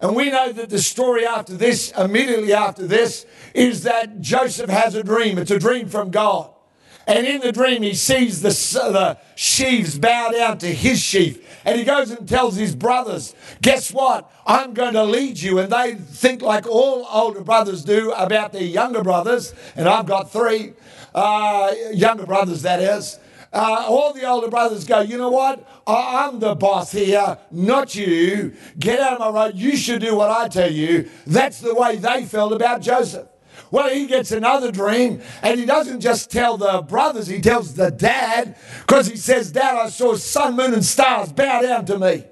And 0.00 0.14
we 0.14 0.30
know 0.30 0.52
that 0.52 0.70
the 0.70 0.80
story 0.80 1.26
after 1.26 1.54
this, 1.54 1.92
immediately 1.92 2.52
after 2.52 2.86
this, 2.86 3.26
is 3.54 3.84
that 3.84 4.20
Joseph 4.20 4.70
has 4.70 4.94
a 4.94 5.02
dream. 5.02 5.38
It's 5.38 5.50
a 5.50 5.58
dream 5.58 5.88
from 5.88 6.10
God. 6.10 6.50
And 7.08 7.26
in 7.26 7.40
the 7.40 7.52
dream, 7.52 7.82
he 7.82 7.94
sees 7.94 8.42
the, 8.42 8.50
the 8.50 9.16
sheaves 9.34 9.98
bow 9.98 10.28
down 10.30 10.58
to 10.58 10.66
his 10.66 11.00
sheaf. 11.00 11.42
And 11.64 11.78
he 11.78 11.84
goes 11.84 12.10
and 12.10 12.28
tells 12.28 12.56
his 12.56 12.76
brothers, 12.76 13.34
Guess 13.62 13.92
what? 13.92 14.30
I'm 14.46 14.74
going 14.74 14.92
to 14.92 15.04
lead 15.04 15.40
you. 15.40 15.58
And 15.58 15.72
they 15.72 15.94
think, 15.94 16.42
like 16.42 16.66
all 16.66 17.06
older 17.10 17.40
brothers 17.40 17.82
do, 17.82 18.12
about 18.12 18.52
their 18.52 18.62
younger 18.62 19.02
brothers. 19.02 19.54
And 19.74 19.88
I've 19.88 20.04
got 20.04 20.30
three 20.30 20.74
uh, 21.14 21.72
younger 21.92 22.26
brothers, 22.26 22.60
that 22.62 22.80
is. 22.80 23.18
Uh, 23.54 23.86
all 23.88 24.12
the 24.12 24.24
older 24.24 24.48
brothers 24.48 24.84
go, 24.84 25.00
you 25.00 25.16
know 25.16 25.30
what? 25.30 25.66
I'm 25.86 26.38
the 26.38 26.54
boss 26.54 26.92
here, 26.92 27.38
not 27.50 27.94
you. 27.94 28.54
Get 28.78 29.00
out 29.00 29.14
of 29.14 29.34
my 29.34 29.46
road. 29.46 29.54
You 29.56 29.74
should 29.78 30.02
do 30.02 30.14
what 30.14 30.30
I 30.30 30.48
tell 30.48 30.70
you. 30.70 31.08
That's 31.26 31.60
the 31.60 31.74
way 31.74 31.96
they 31.96 32.26
felt 32.26 32.52
about 32.52 32.82
Joseph. 32.82 33.26
Well, 33.70 33.90
he 33.90 34.06
gets 34.06 34.32
another 34.32 34.72
dream, 34.72 35.20
and 35.42 35.58
he 35.58 35.66
doesn't 35.66 36.00
just 36.00 36.30
tell 36.30 36.56
the 36.56 36.82
brothers, 36.82 37.26
he 37.26 37.40
tells 37.40 37.74
the 37.74 37.90
dad, 37.90 38.56
because 38.80 39.06
he 39.06 39.16
says, 39.16 39.52
Dad, 39.52 39.76
I 39.76 39.90
saw 39.90 40.14
sun, 40.14 40.56
moon, 40.56 40.74
and 40.74 40.84
stars 40.84 41.32
bow 41.32 41.62
down 41.62 41.84
to 41.86 41.98
me. 41.98 42.24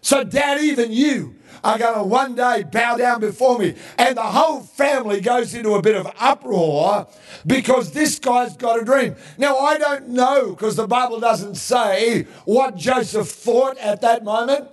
So, 0.00 0.22
Dad, 0.22 0.60
even 0.60 0.92
you 0.92 1.36
are 1.64 1.78
going 1.78 1.94
to 1.94 2.04
one 2.04 2.34
day 2.34 2.62
bow 2.70 2.96
down 2.96 3.20
before 3.20 3.58
me. 3.58 3.74
And 3.96 4.16
the 4.16 4.22
whole 4.22 4.60
family 4.60 5.20
goes 5.22 5.54
into 5.54 5.74
a 5.74 5.82
bit 5.82 5.96
of 5.96 6.06
uproar 6.18 7.08
because 7.46 7.92
this 7.92 8.18
guy's 8.18 8.54
got 8.56 8.80
a 8.80 8.84
dream. 8.84 9.16
Now, 9.38 9.56
I 9.56 9.78
don't 9.78 10.10
know 10.10 10.50
because 10.50 10.76
the 10.76 10.86
Bible 10.86 11.20
doesn't 11.20 11.54
say 11.54 12.24
what 12.44 12.76
Joseph 12.76 13.30
thought 13.30 13.78
at 13.78 14.02
that 14.02 14.24
moment. 14.24 14.68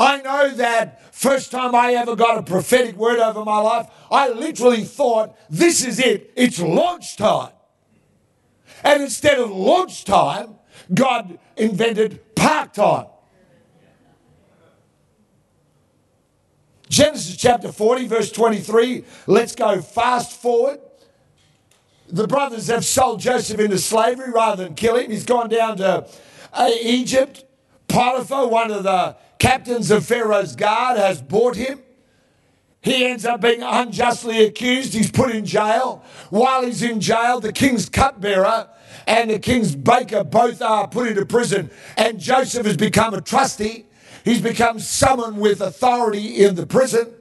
I 0.00 0.22
know 0.22 0.48
that 0.52 1.14
first 1.14 1.50
time 1.50 1.74
I 1.74 1.92
ever 1.92 2.16
got 2.16 2.38
a 2.38 2.42
prophetic 2.42 2.96
word 2.96 3.18
over 3.18 3.44
my 3.44 3.58
life, 3.58 3.86
I 4.10 4.30
literally 4.30 4.82
thought, 4.82 5.36
this 5.50 5.84
is 5.84 6.00
it, 6.00 6.32
it's 6.36 6.58
launch 6.58 7.18
time. 7.18 7.52
And 8.82 9.02
instead 9.02 9.38
of 9.38 9.50
launch 9.50 10.06
time, 10.06 10.54
God 10.92 11.38
invented 11.54 12.34
park 12.34 12.72
time. 12.72 13.08
Genesis 16.88 17.36
chapter 17.36 17.70
40, 17.70 18.06
verse 18.06 18.32
23. 18.32 19.04
Let's 19.26 19.54
go 19.54 19.82
fast 19.82 20.40
forward. 20.40 20.80
The 22.08 22.26
brothers 22.26 22.68
have 22.68 22.86
sold 22.86 23.20
Joseph 23.20 23.60
into 23.60 23.76
slavery 23.76 24.32
rather 24.32 24.64
than 24.64 24.74
kill 24.74 24.96
him. 24.96 25.10
He's 25.10 25.26
gone 25.26 25.50
down 25.50 25.76
to 25.76 26.08
uh, 26.54 26.70
Egypt. 26.80 27.44
Potiphar, 27.86 28.48
one 28.48 28.70
of 28.70 28.82
the 28.84 29.16
captains 29.40 29.90
of 29.90 30.06
Pharaoh's 30.06 30.54
guard, 30.54 30.98
has 30.98 31.20
bought 31.20 31.56
him. 31.56 31.80
He 32.80 33.04
ends 33.04 33.24
up 33.24 33.40
being 33.40 33.62
unjustly 33.62 34.44
accused. 34.44 34.94
He's 34.94 35.10
put 35.10 35.34
in 35.34 35.44
jail. 35.44 36.04
While 36.30 36.64
he's 36.64 36.82
in 36.82 37.00
jail, 37.00 37.40
the 37.40 37.52
king's 37.52 37.88
cupbearer 37.88 38.68
and 39.08 39.30
the 39.30 39.40
king's 39.40 39.74
baker 39.74 40.22
both 40.22 40.62
are 40.62 40.86
put 40.86 41.08
into 41.08 41.26
prison. 41.26 41.70
And 41.96 42.20
Joseph 42.20 42.64
has 42.66 42.76
become 42.76 43.14
a 43.14 43.20
trustee 43.20 43.86
He's 44.24 44.40
become 44.40 44.78
someone 44.78 45.36
with 45.36 45.60
authority 45.60 46.44
in 46.44 46.54
the 46.54 46.66
prison 46.66 47.12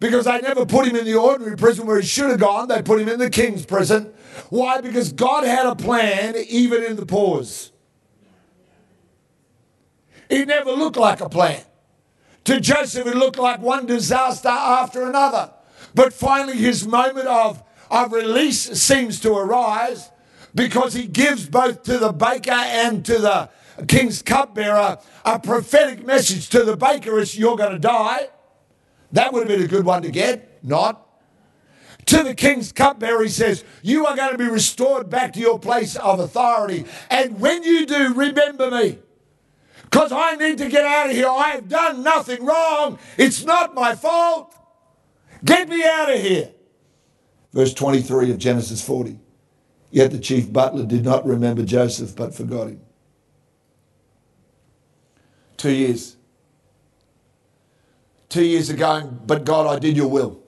because 0.00 0.24
they 0.24 0.40
never 0.40 0.64
put 0.64 0.86
him 0.86 0.96
in 0.96 1.04
the 1.04 1.16
ordinary 1.16 1.56
prison 1.56 1.86
where 1.86 2.00
he 2.00 2.06
should 2.06 2.30
have 2.30 2.40
gone. 2.40 2.68
They 2.68 2.82
put 2.82 3.00
him 3.00 3.08
in 3.08 3.18
the 3.18 3.30
king's 3.30 3.66
prison. 3.66 4.12
Why? 4.50 4.80
Because 4.80 5.12
God 5.12 5.44
had 5.44 5.66
a 5.66 5.74
plan 5.74 6.34
even 6.48 6.84
in 6.84 6.96
the 6.96 7.06
pause. 7.06 7.72
It 10.28 10.48
never 10.48 10.72
looked 10.72 10.96
like 10.96 11.20
a 11.20 11.28
plan. 11.28 11.62
To 12.44 12.60
Joseph, 12.60 13.06
it 13.06 13.16
looked 13.16 13.38
like 13.38 13.60
one 13.60 13.86
disaster 13.86 14.48
after 14.48 15.06
another. 15.06 15.52
But 15.94 16.12
finally, 16.12 16.56
his 16.56 16.86
moment 16.86 17.26
of, 17.26 17.62
of 17.90 18.12
release 18.12 18.60
seems 18.80 19.20
to 19.20 19.32
arise 19.32 20.10
because 20.54 20.94
he 20.94 21.06
gives 21.06 21.48
both 21.48 21.82
to 21.84 21.98
the 21.98 22.12
baker 22.12 22.50
and 22.52 23.04
to 23.04 23.18
the 23.18 23.50
king's 23.86 24.22
cupbearer 24.22 24.98
a 25.24 25.38
prophetic 25.38 26.04
message 26.04 26.48
to 26.50 26.64
the 26.64 26.76
baker 26.76 27.18
is 27.18 27.38
you're 27.38 27.56
going 27.56 27.72
to 27.72 27.78
die. 27.78 28.28
That 29.12 29.32
would 29.32 29.40
have 29.40 29.48
been 29.48 29.64
a 29.64 29.68
good 29.68 29.84
one 29.84 30.02
to 30.02 30.10
get. 30.10 30.64
Not. 30.64 31.04
To 32.06 32.22
the 32.22 32.34
king's 32.34 32.72
cupbearer, 32.72 33.22
he 33.22 33.28
says, 33.28 33.64
You 33.82 34.06
are 34.06 34.16
going 34.16 34.32
to 34.32 34.38
be 34.38 34.48
restored 34.48 35.10
back 35.10 35.34
to 35.34 35.40
your 35.40 35.58
place 35.58 35.96
of 35.96 36.20
authority. 36.20 36.86
And 37.10 37.38
when 37.38 37.62
you 37.62 37.84
do, 37.84 38.14
remember 38.14 38.70
me. 38.70 38.98
Because 39.90 40.12
I 40.12 40.36
need 40.36 40.58
to 40.58 40.68
get 40.68 40.84
out 40.84 41.08
of 41.08 41.16
here. 41.16 41.28
I 41.28 41.48
have 41.50 41.66
done 41.66 42.02
nothing 42.02 42.44
wrong. 42.44 42.98
It's 43.16 43.42
not 43.44 43.74
my 43.74 43.94
fault. 43.94 44.54
Get 45.42 45.66
me 45.66 45.82
out 45.82 46.12
of 46.12 46.20
here. 46.20 46.50
Verse 47.54 47.72
23 47.72 48.30
of 48.32 48.38
Genesis 48.38 48.84
40. 48.84 49.18
Yet 49.90 50.10
the 50.10 50.18
chief 50.18 50.52
butler 50.52 50.84
did 50.84 51.04
not 51.04 51.24
remember 51.24 51.62
Joseph, 51.62 52.14
but 52.14 52.34
forgot 52.34 52.68
him. 52.68 52.82
Two 55.56 55.72
years. 55.72 56.16
Two 58.28 58.44
years 58.44 58.70
going, 58.70 59.20
but 59.26 59.46
God, 59.46 59.66
I 59.66 59.78
did 59.78 59.96
your 59.96 60.08
will. 60.08 60.38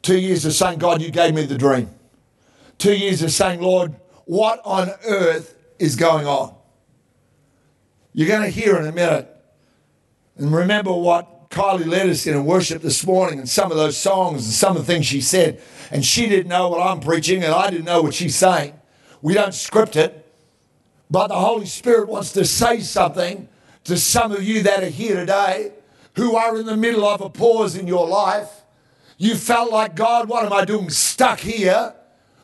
Two 0.00 0.18
years 0.18 0.46
of 0.46 0.54
saying, 0.54 0.78
God, 0.78 1.02
you 1.02 1.10
gave 1.10 1.34
me 1.34 1.44
the 1.44 1.58
dream. 1.58 1.90
Two 2.78 2.96
years 2.96 3.20
of 3.22 3.32
saying, 3.32 3.60
Lord, 3.60 3.94
what 4.24 4.62
on 4.64 4.88
earth 5.06 5.54
is 5.78 5.94
going 5.94 6.26
on? 6.26 6.54
You're 8.12 8.28
going 8.28 8.42
to 8.42 8.48
hear 8.48 8.76
in 8.76 8.86
a 8.86 8.92
minute. 8.92 9.28
And 10.36 10.52
remember 10.54 10.92
what 10.92 11.50
Kylie 11.50 11.86
led 11.86 12.08
us 12.08 12.26
in 12.26 12.44
worship 12.44 12.82
this 12.82 13.04
morning 13.04 13.38
and 13.38 13.48
some 13.48 13.70
of 13.70 13.76
those 13.76 13.96
songs 13.96 14.44
and 14.44 14.52
some 14.52 14.76
of 14.76 14.86
the 14.86 14.92
things 14.92 15.06
she 15.06 15.20
said. 15.20 15.60
And 15.90 16.04
she 16.04 16.28
didn't 16.28 16.48
know 16.48 16.68
what 16.68 16.80
I'm 16.80 17.00
preaching 17.00 17.42
and 17.42 17.52
I 17.52 17.70
didn't 17.70 17.84
know 17.84 18.02
what 18.02 18.14
she's 18.14 18.36
saying. 18.36 18.74
We 19.22 19.34
don't 19.34 19.54
script 19.54 19.96
it. 19.96 20.16
But 21.10 21.28
the 21.28 21.34
Holy 21.34 21.66
Spirit 21.66 22.08
wants 22.08 22.32
to 22.32 22.44
say 22.44 22.80
something 22.80 23.48
to 23.84 23.96
some 23.96 24.32
of 24.32 24.42
you 24.42 24.62
that 24.62 24.82
are 24.82 24.88
here 24.88 25.16
today 25.16 25.72
who 26.14 26.36
are 26.36 26.56
in 26.56 26.66
the 26.66 26.76
middle 26.76 27.04
of 27.04 27.20
a 27.20 27.28
pause 27.28 27.76
in 27.76 27.86
your 27.86 28.06
life. 28.06 28.48
You 29.18 29.34
felt 29.34 29.70
like, 29.70 29.96
God, 29.96 30.28
what 30.28 30.46
am 30.46 30.52
I 30.52 30.64
doing 30.64 30.88
stuck 30.88 31.40
here? 31.40 31.94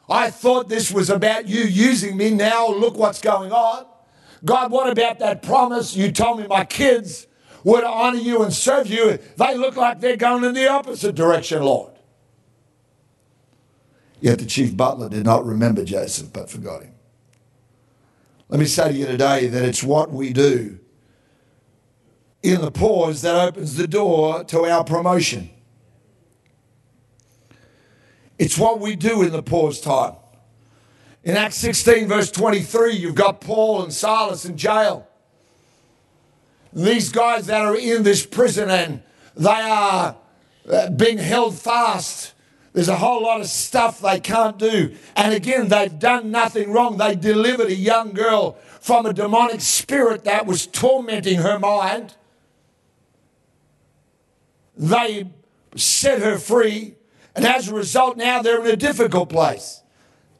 I 0.09 0.31
thought 0.31 0.69
this 0.69 0.91
was 0.91 1.11
about 1.11 1.49
you 1.49 1.63
using 1.63 2.17
me. 2.17 2.31
Now 2.31 2.69
look 2.69 2.97
what's 2.97 3.21
going 3.21 3.53
on. 3.53 3.87
God, 4.45 4.71
what 4.71 4.91
about 4.91 5.19
that 5.21 5.43
promise 5.43 5.97
you 5.97 6.13
told 6.13 6.41
me 6.41 6.47
my 6.47 6.65
kids 6.65 7.27
would 7.65 7.85
honor 7.85 8.19
you 8.19 8.43
and 8.43 8.53
serve 8.53 8.87
you? 8.89 9.19
They 9.37 9.57
look 9.57 9.77
like 9.77 10.01
they're 10.01 10.17
going 10.17 10.45
in 10.45 10.55
the 10.55 10.69
opposite 10.69 11.15
direction, 11.15 11.63
Lord. 11.63 11.93
Yet 14.21 14.39
the 14.39 14.47
chief 14.47 14.77
butler 14.77 15.09
did 15.09 15.25
not 15.25 15.45
remember 15.45 15.85
Joseph, 15.85 16.33
but 16.33 16.51
forgot 16.51 16.83
him. 16.83 16.95
Let 18.49 18.61
me 18.61 18.67
say 18.67 18.93
to 18.93 18.95
you 18.95 19.07
today 19.07 19.49
that 19.49 19.65
it's 19.65 19.83
what 19.83 20.11
we 20.11 20.33
do 20.33 20.79
in 22.43 22.61
the 22.61 22.71
pause 22.71 23.23
that 23.23 23.35
opens 23.35 23.77
the 23.77 23.89
door 23.89 24.45
to 24.45 24.65
our 24.67 24.85
promotion. 24.85 25.51
It's 28.39 28.57
what 28.57 28.81
we 28.81 28.97
do 28.97 29.23
in 29.23 29.33
the 29.33 29.43
pause 29.43 29.81
time. 29.81 30.15
In 31.27 31.37
Acts 31.37 31.57
16, 31.57 32.07
verse 32.07 32.31
23, 32.31 32.95
you've 32.95 33.17
got 33.17 33.41
Paul 33.41 33.83
and 33.83 33.93
Silas 33.93 34.45
in 34.45 34.57
jail. 34.57 35.09
These 36.73 37.11
guys 37.11 37.47
that 37.47 37.63
are 37.63 37.77
in 37.77 38.05
this 38.05 38.25
prison 38.25 38.71
and 38.71 39.03
they 39.35 39.51
are 39.51 40.17
uh, 40.71 40.91
being 40.91 41.19
held 41.19 41.59
fast. 41.59 42.33
There's 42.75 42.89
a 42.89 42.99
whole 42.99 43.25
lot 43.25 43.41
of 43.41 43.49
stuff 43.49 43.99
they 43.99 44.21
can't 44.21 44.57
do. 44.57 44.95
And 45.17 45.35
again, 45.35 45.67
they've 45.67 45.99
done 45.99 46.31
nothing 46.31 46.73
wrong. 46.73 46.97
They 46.97 47.17
delivered 47.17 47.67
a 47.67 47.75
young 47.75 48.13
girl 48.13 48.53
from 48.81 49.05
a 49.05 49.13
demonic 49.13 49.63
spirit 49.63 50.23
that 50.25 50.47
was 50.47 50.69
tormenting 50.69 51.39
her 51.39 51.59
mind. 51.59 52.15
They 54.77 55.29
set 55.75 56.21
her 56.23 56.39
free. 56.39 56.95
And 57.35 57.45
as 57.45 57.69
a 57.69 57.75
result, 57.75 58.17
now 58.17 58.43
they're 58.43 58.65
in 58.65 58.71
a 58.71 58.77
difficult 58.77 59.29
place 59.29 59.83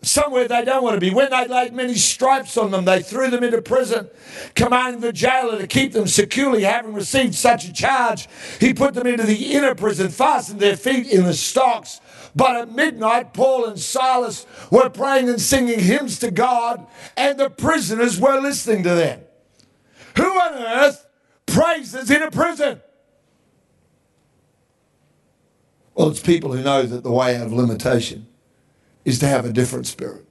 somewhere 0.03 0.47
they 0.47 0.65
don't 0.65 0.83
want 0.83 0.95
to 0.95 1.01
be. 1.01 1.13
When 1.13 1.31
they 1.31 1.47
laid 1.47 1.73
many 1.73 1.95
stripes 1.95 2.57
on 2.57 2.71
them, 2.71 2.85
they 2.85 3.03
threw 3.03 3.31
them 3.31 3.43
into 3.43 3.61
prison, 3.63 4.09
commanding 4.55 5.01
the 5.01 5.13
jailer 5.13 5.59
to 5.59 5.67
keep 5.67 5.93
them 5.93 6.07
securely. 6.07 6.63
Having 6.63 6.95
received 6.95 7.35
such 7.35 7.65
a 7.65 7.73
charge, 7.73 8.29
he 8.61 8.73
put 8.73 8.95
them 8.95 9.07
into 9.07 9.25
the 9.25 9.55
inner 9.55 9.75
prison, 9.75 10.09
fastened 10.09 10.61
their 10.61 10.77
feet 10.77 11.09
in 11.09 11.25
the 11.25 11.35
stocks. 11.35 12.01
But 12.35 12.57
at 12.57 12.73
midnight, 12.73 13.33
Paul 13.33 13.65
and 13.67 13.79
Silas 13.79 14.47
were 14.71 14.91
praying 14.91 15.29
and 15.29 15.41
singing 15.41 15.81
hymns 15.81 16.19
to 16.21 16.31
God, 16.31 16.87
and 17.17 17.39
the 17.39 17.51
prisoners 17.51 18.21
were 18.21 18.41
listening 18.41 18.83
to 18.83 18.95
them. 18.95 19.21
Who 20.17 20.25
on 20.25 20.55
earth 20.55 21.07
praises 21.47 22.11
in 22.11 22.23
a 22.23 22.31
prison? 22.31 22.81
Well, 25.95 26.11
it's 26.11 26.21
people 26.21 26.53
who 26.53 26.63
know 26.63 26.83
that 26.83 27.03
the 27.03 27.11
way 27.11 27.37
out 27.37 27.47
of 27.47 27.53
limitation 27.55 28.27
is 29.07 29.21
to 29.21 29.29
have 29.29 29.47
a 29.47 29.53
different 29.53 29.87
spirit. 29.87 30.27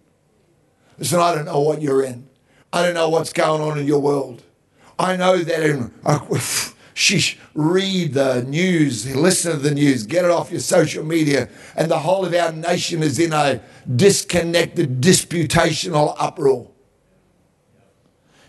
Listen, 0.99 1.19
I 1.19 1.33
don't 1.33 1.45
know 1.45 1.61
what 1.61 1.81
you're 1.81 2.03
in. 2.03 2.27
I 2.71 2.83
don't 2.83 2.93
know 2.93 3.09
what's 3.09 3.31
going 3.33 3.61
on 3.61 3.79
in 3.79 3.87
your 3.87 4.01
world. 4.01 4.43
I 4.99 5.15
know 5.15 5.37
that 5.37 5.63
in 5.63 5.91
sheesh, 6.93 7.37
read 7.53 8.13
the 8.13 8.43
news, 8.43 9.15
listen 9.15 9.53
to 9.53 9.57
the 9.57 9.73
news, 9.73 10.05
get 10.05 10.25
it 10.25 10.31
off 10.31 10.51
your 10.51 10.59
social 10.59 11.05
media, 11.05 11.49
and 11.75 11.89
the 11.89 11.99
whole 11.99 12.25
of 12.25 12.33
our 12.33 12.51
nation 12.51 13.01
is 13.01 13.17
in 13.17 13.31
a 13.31 13.61
disconnected, 13.95 15.01
disputational 15.01 16.13
uproar. 16.19 16.69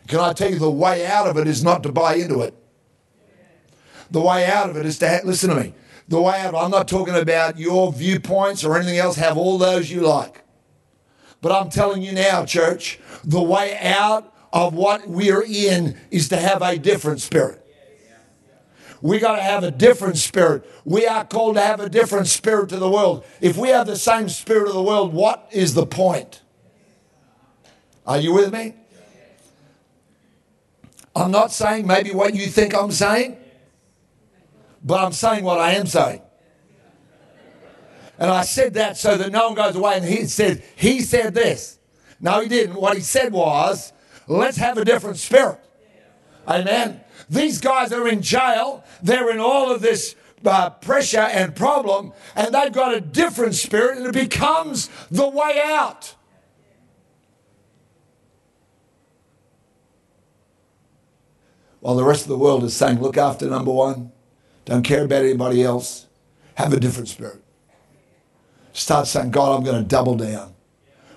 Can 0.09 0.19
I 0.19 0.33
tell 0.33 0.51
you 0.51 0.59
the 0.59 0.71
way 0.71 1.07
out 1.07 1.29
of 1.29 1.37
it 1.37 1.47
is 1.47 1.63
not 1.63 1.85
to 1.85 1.93
buy 1.93 2.17
into 2.17 2.43
it? 2.43 2.55
The 4.11 4.21
way 4.21 4.47
out 4.47 4.71
of 4.71 4.77
it 4.77 4.87
is 4.87 4.99
to 4.99 5.21
listen 5.25 5.51
to 5.51 5.57
me 5.57 5.75
the 6.09 6.21
way 6.21 6.41
out. 6.41 6.55
I'm 6.55 6.71
not 6.71 6.89
talking 6.89 7.15
about 7.15 7.59
your 7.59 7.93
viewpoints 7.93 8.65
or 8.65 8.77
anything 8.77 8.99
else. 8.99 9.17
Have 9.17 9.37
all 9.37 9.59
those 9.59 9.91
you 9.91 10.01
like. 10.01 10.43
But 11.41 11.53
I'm 11.53 11.71
telling 11.71 12.03
you 12.03 12.13
now, 12.13 12.45
church, 12.45 12.99
the 13.25 13.43
way 13.43 13.77
out 13.79 14.33
of 14.53 14.75
what 14.75 15.07
we're 15.09 15.43
in 15.43 15.99
is 16.11 16.29
to 16.31 16.37
have 16.37 16.63
a 16.63 16.79
different 16.79 17.21
spirit. 17.21 17.63
We 19.03 19.19
got 19.19 19.37
to 19.37 19.43
have 19.43 19.63
a 19.63 19.71
different 19.71 20.17
spirit. 20.17 20.69
We 20.85 21.07
are 21.07 21.25
called 21.25 21.57
to 21.57 21.61
have 21.61 21.81
a 21.81 21.89
different 21.89 22.29
spirit 22.29 22.71
to 22.71 22.79
the 22.79 22.91
world. 22.91 23.25
If 23.41 23.57
we 23.57 23.69
have 23.69 23.87
the 23.87 23.97
same 23.97 24.29
spirit 24.29 24.69
of 24.69 24.75
the 24.75 24.83
world, 24.83 25.13
what 25.13 25.49
is 25.53 25.75
the 25.75 25.87
point? 25.87 26.41
Are 28.07 28.19
you 28.19 28.33
with 28.33 28.53
me? 28.53 28.75
I'm 31.15 31.31
not 31.31 31.53
saying 31.53 31.87
maybe 31.87 32.13
what 32.13 32.35
you 32.35 32.47
think 32.47 32.75
I'm 32.75 32.93
saying. 32.93 33.37
But 34.87 35.05
I'm 35.05 35.13
saying 35.13 35.43
what 35.43 35.59
I 35.59 35.73
am 35.73 35.87
saying. 35.87 36.23
And 38.19 38.31
I 38.31 38.43
said 38.43 38.75
that 38.75 38.97
so 38.97 39.17
that 39.17 39.33
no 39.33 39.47
one 39.47 39.55
goes 39.57 39.75
away 39.75 39.97
and 39.97 40.05
he 40.05 40.27
said, 40.27 40.63
he 40.77 41.01
said 41.01 41.35
this. 41.35 41.81
No, 42.21 42.41
he 42.41 42.49
didn't. 42.49 42.77
What 42.77 42.97
he 42.97 43.03
said 43.03 43.33
was, 43.33 43.93
let's 44.29 44.57
have 44.59 44.79
a 44.79 44.85
different 44.85 45.19
spirit. 45.19 45.59
Amen. 46.47 47.01
These 47.29 47.61
guys 47.61 47.93
are 47.93 48.07
in 48.07 48.23
jail. 48.23 48.85
They're 49.03 49.31
in 49.31 49.41
all 49.41 49.73
of 49.73 49.83
this 49.83 50.15
uh, 50.45 50.71
pressure 50.71 51.19
and 51.19 51.57
problem, 51.57 52.13
and 52.37 52.55
they've 52.55 52.73
got 52.73 52.95
a 52.95 53.01
different 53.01 53.57
spirit, 53.57 53.99
and 53.99 54.07
it 54.07 54.13
becomes 54.13 54.89
the 55.11 55.29
way 55.29 55.61
out. 55.65 56.15
While 61.81 61.97
the 61.97 62.05
rest 62.05 62.23
of 62.23 62.29
the 62.29 62.39
world 62.39 62.63
is 62.63 62.75
saying, 62.75 63.01
look 63.01 63.17
after 63.17 63.51
number 63.51 63.73
one, 63.73 64.13
don't 64.67 64.83
care 64.83 65.05
about 65.05 65.23
anybody 65.23 65.63
else. 65.63 66.07
Have 66.57 66.73
a 66.73 66.81
different 66.81 67.09
spirit. 67.09 67.43
Start 68.73 69.07
saying, 69.07 69.31
God, 69.31 69.57
I'm 69.57 69.65
going 69.65 69.83
to 69.83 69.89
double 69.89 70.17
down 70.17 70.55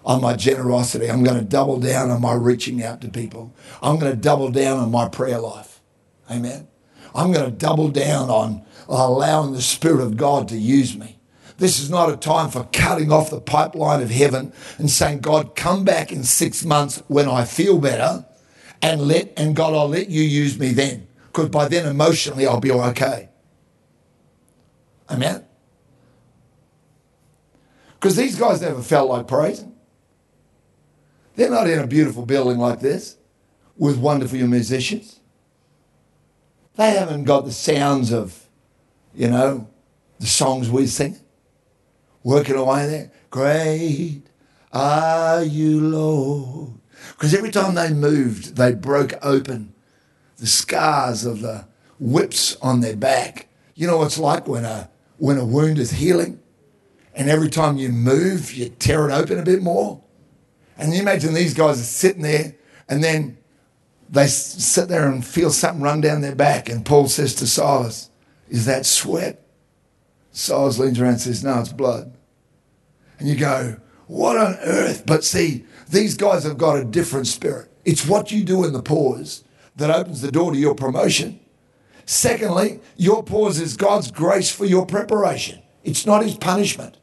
on 0.06 0.22
my 0.22 0.36
generosity. 0.36 1.10
I'm 1.10 1.24
going 1.24 1.39
to 1.39 1.44
double 1.44 1.79
down 1.79 2.10
on 2.10 2.22
my 2.22 2.34
reaching 2.34 2.82
out 2.84 3.01
to 3.01 3.10
people. 3.10 3.53
I'm 3.82 4.00
going 4.00 4.12
to 4.12 4.18
double 4.18 4.50
down 4.50 4.77
on 4.77 4.91
my 4.91 5.10
prayer 5.10 5.39
life. 5.39 5.82
Amen. 6.32 6.68
I'm 7.13 7.32
going 7.32 7.46
to 7.46 7.51
double 7.51 7.89
down 7.89 8.29
on 8.29 8.63
allowing 8.88 9.53
the 9.53 9.62
Spirit 9.62 10.01
of 10.01 10.15
God 10.15 10.48
to 10.50 10.58
use 10.58 10.96
me. 10.96 11.18
This 11.58 11.79
is 11.79 11.89
not 11.89 12.12
a 12.12 12.18
time 12.18 12.50
for 12.50 12.70
cutting 12.72 13.12
off 13.12 13.32
the 13.32 13.41
pipeline 13.41 14.01
of 14.01 14.10
heaven 14.10 14.53
and 14.77 14.89
saying, 14.89 15.20
God, 15.20 15.56
come 15.56 15.84
back 15.84 16.12
in 16.12 16.24
six 16.24 16.63
months 16.63 17.03
when 17.08 17.27
I 17.27 17.44
feel 17.46 17.79
better 17.79 18.25
and 18.82 19.01
let, 19.01 19.34
and 19.36 19.56
God, 19.56 19.74
I'll 19.74 19.89
let 19.89 20.10
you 20.10 20.22
use 20.22 20.58
me 20.58 20.72
then 20.72 21.08
because 21.27 21.50
by 21.50 21.68
then 21.68 21.86
emotionally 21.86 22.48
I'll 22.48 22.60
be 22.60 22.72
okay. 22.72 23.28
Amen? 25.10 25.46
Because 27.94 28.16
these 28.16 28.38
guys 28.38 28.62
never 28.62 28.82
felt 28.82 29.10
like 29.10 29.28
praising. 29.28 29.75
They're 31.36 31.50
not 31.50 31.70
in 31.70 31.80
a 31.80 31.88
beautiful 31.88 32.25
building 32.25 32.58
like 32.58 32.80
this 32.80 33.18
with 33.78 33.98
wonderful 33.98 34.39
musicians. 34.39 35.20
They 36.75 36.92
haven't 36.92 37.25
got 37.25 37.46
the 37.46 37.51
sounds 37.51 38.12
of, 38.12 38.48
you 39.13 39.30
know, 39.30 39.70
the 40.20 40.28
songs 40.28 40.70
we 40.70 40.88
sing. 40.88 41.18
Working 42.24 42.56
away 42.56 42.88
there. 42.88 43.12
Great 43.30 44.24
are 44.72 45.44
you, 45.44 45.82
Lord. 45.82 46.74
Because 47.12 47.34
every 47.34 47.51
time 47.51 47.75
they 47.75 47.94
moved, 47.94 48.56
they 48.56 48.74
broke 48.74 49.13
open 49.22 49.74
the 50.38 50.48
scars 50.48 51.25
of 51.25 51.42
the 51.42 51.68
whips 52.00 52.56
on 52.62 52.82
their 52.82 52.96
back. 52.96 53.48
You 53.75 53.88
know 53.88 53.98
what 53.98 54.08
it's 54.08 54.18
like 54.18 54.48
when 54.48 54.66
a, 54.66 54.89
when 55.20 55.38
a 55.38 55.46
wound 55.46 55.78
is 55.78 55.92
healing? 55.92 56.40
And 57.14 57.30
every 57.30 57.50
time 57.50 57.78
you 57.78 57.90
move, 57.90 58.54
you 58.54 58.70
tear 58.70 59.10
it 59.10 59.14
open 59.14 59.40
a 59.40 59.44
bit 59.44 59.62
more. 59.62 60.02
And 60.78 60.94
you 60.94 61.02
imagine 61.02 61.34
these 61.34 61.54
guys 61.54 61.80
are 61.80 61.84
sitting 61.84 62.22
there 62.22 62.56
and 62.88 63.04
then 63.04 63.38
they 64.10 64.28
sit 64.28 64.88
there 64.88 65.08
and 65.10 65.24
feel 65.26 65.52
something 65.52 65.84
run 65.84 66.02
down 66.02 66.22
their 66.22 66.36
back. 66.36 66.70
And 66.70 66.86
Paul 66.86 67.08
says 67.08 67.36
to 67.36 67.48
Silas, 67.48 68.10
Is 68.48 68.66
that 68.66 68.86
sweat? 68.86 69.46
Silas 70.32 70.80
leans 70.80 71.00
around 71.00 71.12
and 71.12 71.22
says, 71.22 71.44
No, 71.44 71.60
it's 71.60 71.74
blood. 71.74 72.16
And 73.20 73.28
you 73.28 73.36
go, 73.36 73.78
What 74.08 74.38
on 74.38 74.56
earth? 74.64 75.04
But 75.06 75.24
see, 75.24 75.66
these 75.90 76.16
guys 76.16 76.44
have 76.44 76.58
got 76.58 76.78
a 76.78 76.86
different 76.86 77.28
spirit. 77.28 77.72
It's 77.86 78.08
what 78.08 78.32
you 78.32 78.44
do 78.44 78.64
in 78.64 78.74
the 78.74 78.82
pause 78.82 79.44
that 79.76 79.92
opens 79.92 80.22
the 80.22 80.32
door 80.32 80.52
to 80.52 80.58
your 80.58 80.76
promotion. 80.76 81.38
Secondly, 82.10 82.80
your 82.98 83.22
pause 83.22 83.60
is 83.60 83.78
God's 83.78 84.10
grace 84.10 84.50
for 84.50 84.66
your 84.66 84.84
preparation, 84.84 85.62
it's 85.84 86.08
not 86.08 86.24
his 86.24 86.34
punishment. 86.34 86.98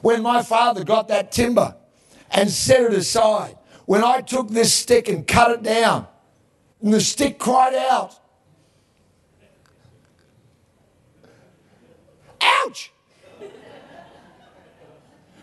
When 0.00 0.22
my 0.22 0.44
father 0.44 0.84
got 0.84 1.08
that 1.08 1.32
timber 1.32 1.74
and 2.30 2.48
set 2.48 2.82
it 2.82 2.92
aside, 2.92 3.58
when 3.86 4.04
I 4.04 4.20
took 4.20 4.48
this 4.50 4.72
stick 4.72 5.08
and 5.08 5.26
cut 5.26 5.50
it 5.50 5.64
down, 5.64 6.06
and 6.80 6.94
the 6.94 7.00
stick 7.00 7.40
cried 7.40 7.74
out, 7.74 8.14
Ouch! 12.40 12.92
And 13.40 13.50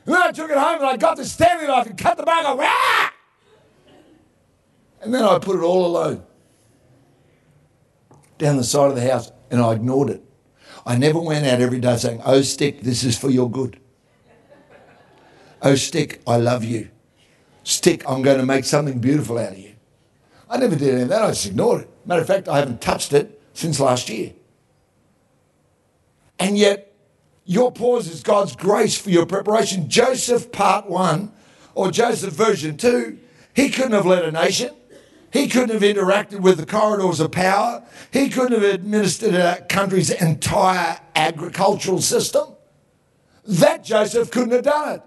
then 0.06 0.22
I 0.22 0.32
took 0.32 0.50
it 0.50 0.58
home 0.58 0.77
and 0.77 0.86
I 0.86 0.96
got 0.96 1.18
the 1.18 1.25
Stanley 1.25 1.68
knife 1.68 1.88
and 1.88 1.98
cut 1.98 2.16
the 2.16 2.24
bark. 2.24 2.58
Rah! 2.58 3.10
And 5.01 5.13
then 5.13 5.25
I 5.25 5.38
put 5.38 5.58
it 5.58 5.63
all 5.63 5.86
alone 5.86 6.24
down 8.38 8.58
the 8.58 8.63
side 8.63 8.89
of 8.89 8.96
the 8.96 9.10
house 9.10 9.32
and 9.50 9.62
I 9.62 9.74
ignored 9.74 10.10
it. 10.10 10.24
I 10.86 10.98
never 10.98 11.20
went 11.20 11.46
out 11.46 11.60
every 11.60 11.79
day 11.79 11.98
saying, 11.98 12.22
Oh, 12.25 12.41
stick, 12.41 12.82
this 12.82 13.03
is 13.03 13.17
for 13.17 13.29
your 13.29 13.50
good. 13.50 13.79
Oh, 15.62 15.75
stick, 15.75 16.22
I 16.25 16.38
love 16.38 16.63
you. 16.63 16.89
Stick, 17.63 18.03
I'm 18.08 18.22
going 18.22 18.38
to 18.38 18.46
make 18.46 18.63
something 18.63 19.00
beautiful 19.00 19.38
out 19.38 19.51
of 19.51 19.58
you. 19.58 19.74
I 20.50 20.58
never 20.58 20.75
did 20.75 20.94
any 20.94 21.01
of 21.03 21.10
that. 21.10 21.24
I 21.24 21.29
just 21.29 21.48
ignored 21.48 21.82
it. 21.82 21.89
Matter 22.06 22.22
of 22.22 22.27
fact, 22.27 22.48
I 22.48 22.60
haven't 22.60 22.79
touched 22.79 23.12
it 23.12 23.41
since 23.53 23.79
last 23.79 24.08
year. 24.08 24.34
And 26.39 26.58
yet, 26.58 26.94
your 27.44 27.72
pause 27.72 28.08
is 28.08 28.24
God's 28.24 28.56
grace 28.56 28.98
for 28.98 29.10
your 29.10 29.25
preparation. 29.25 29.89
Joseph, 29.89 30.51
part 30.51 30.89
one, 30.89 31.32
or 31.75 31.91
Joseph, 31.91 32.34
version 32.34 32.77
two, 32.77 33.17
he 33.53 33.70
couldn't 33.70 33.94
have 33.94 34.06
led 34.06 34.24
a 34.24 34.32
nation. 34.32 34.74
He 35.38 35.48
couldn't 35.48 35.70
have 35.70 35.84
interacted 35.84 36.39
with 36.39 36.58
the 36.58 36.65
corridors 36.65 37.20
of 37.20 37.32
power. 37.32 37.84
He 38.12 38.27
couldn't 38.27 38.60
have 38.60 38.74
administered 38.74 39.36
a 39.36 39.62
country's 39.70 40.10
entire 40.10 41.00
agricultural 41.15 42.01
system. 42.01 42.56
That 43.46 43.84
Joseph 43.84 44.32
couldn't 44.32 44.53
have 44.53 44.63
done 44.63 44.96
it. 44.96 45.01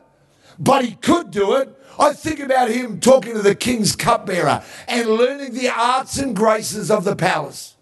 But 0.57 0.85
he 0.85 0.93
could 0.93 1.33
do 1.33 1.57
it. 1.57 1.77
I 1.99 2.13
think 2.13 2.39
about 2.39 2.71
him 2.71 3.01
talking 3.01 3.35
to 3.35 3.43
the 3.43 3.57
king's 3.57 3.97
cupbearer 3.97 4.63
and 4.87 5.11
learning 5.11 5.55
the 5.55 5.69
arts 5.69 6.17
and 6.17 6.37
graces 6.37 6.93
of 6.93 7.03
the 7.03 7.17
palace. 7.17 7.75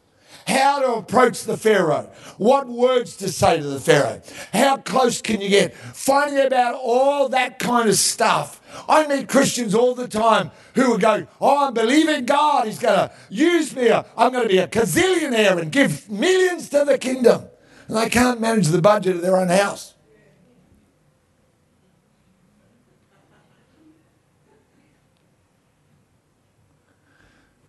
How 0.48 0.80
to 0.80 0.94
approach 0.94 1.44
the 1.44 1.56
Pharaoh, 1.56 2.10
what 2.38 2.66
words 2.66 3.16
to 3.16 3.28
say 3.28 3.60
to 3.60 3.66
the 3.66 3.80
Pharaoh, 3.80 4.22
how 4.52 4.78
close 4.78 5.20
can 5.20 5.42
you 5.42 5.50
get, 5.50 5.74
finding 5.74 6.44
about 6.44 6.74
all 6.82 7.28
that 7.28 7.58
kind 7.58 7.88
of 7.88 7.96
stuff 7.96 8.58
I 8.88 9.06
meet 9.06 9.28
Christians 9.28 9.74
all 9.74 9.94
the 9.94 10.08
time 10.08 10.50
who 10.74 10.90
will 10.90 10.98
go, 10.98 11.26
Oh, 11.40 11.66
I'm 11.66 11.74
believing 11.74 12.26
God. 12.26 12.66
He's 12.66 12.78
going 12.78 13.08
to 13.08 13.12
use 13.30 13.74
me. 13.74 13.90
I'm 13.90 14.32
going 14.32 14.44
to 14.44 14.48
be 14.48 14.58
a 14.58 14.68
gazillionaire 14.68 15.58
and 15.60 15.72
give 15.72 16.08
millions 16.10 16.68
to 16.70 16.84
the 16.84 16.98
kingdom. 16.98 17.44
And 17.86 17.96
they 17.96 18.08
can't 18.08 18.40
manage 18.40 18.68
the 18.68 18.82
budget 18.82 19.16
of 19.16 19.22
their 19.22 19.36
own 19.36 19.48
house. 19.48 19.94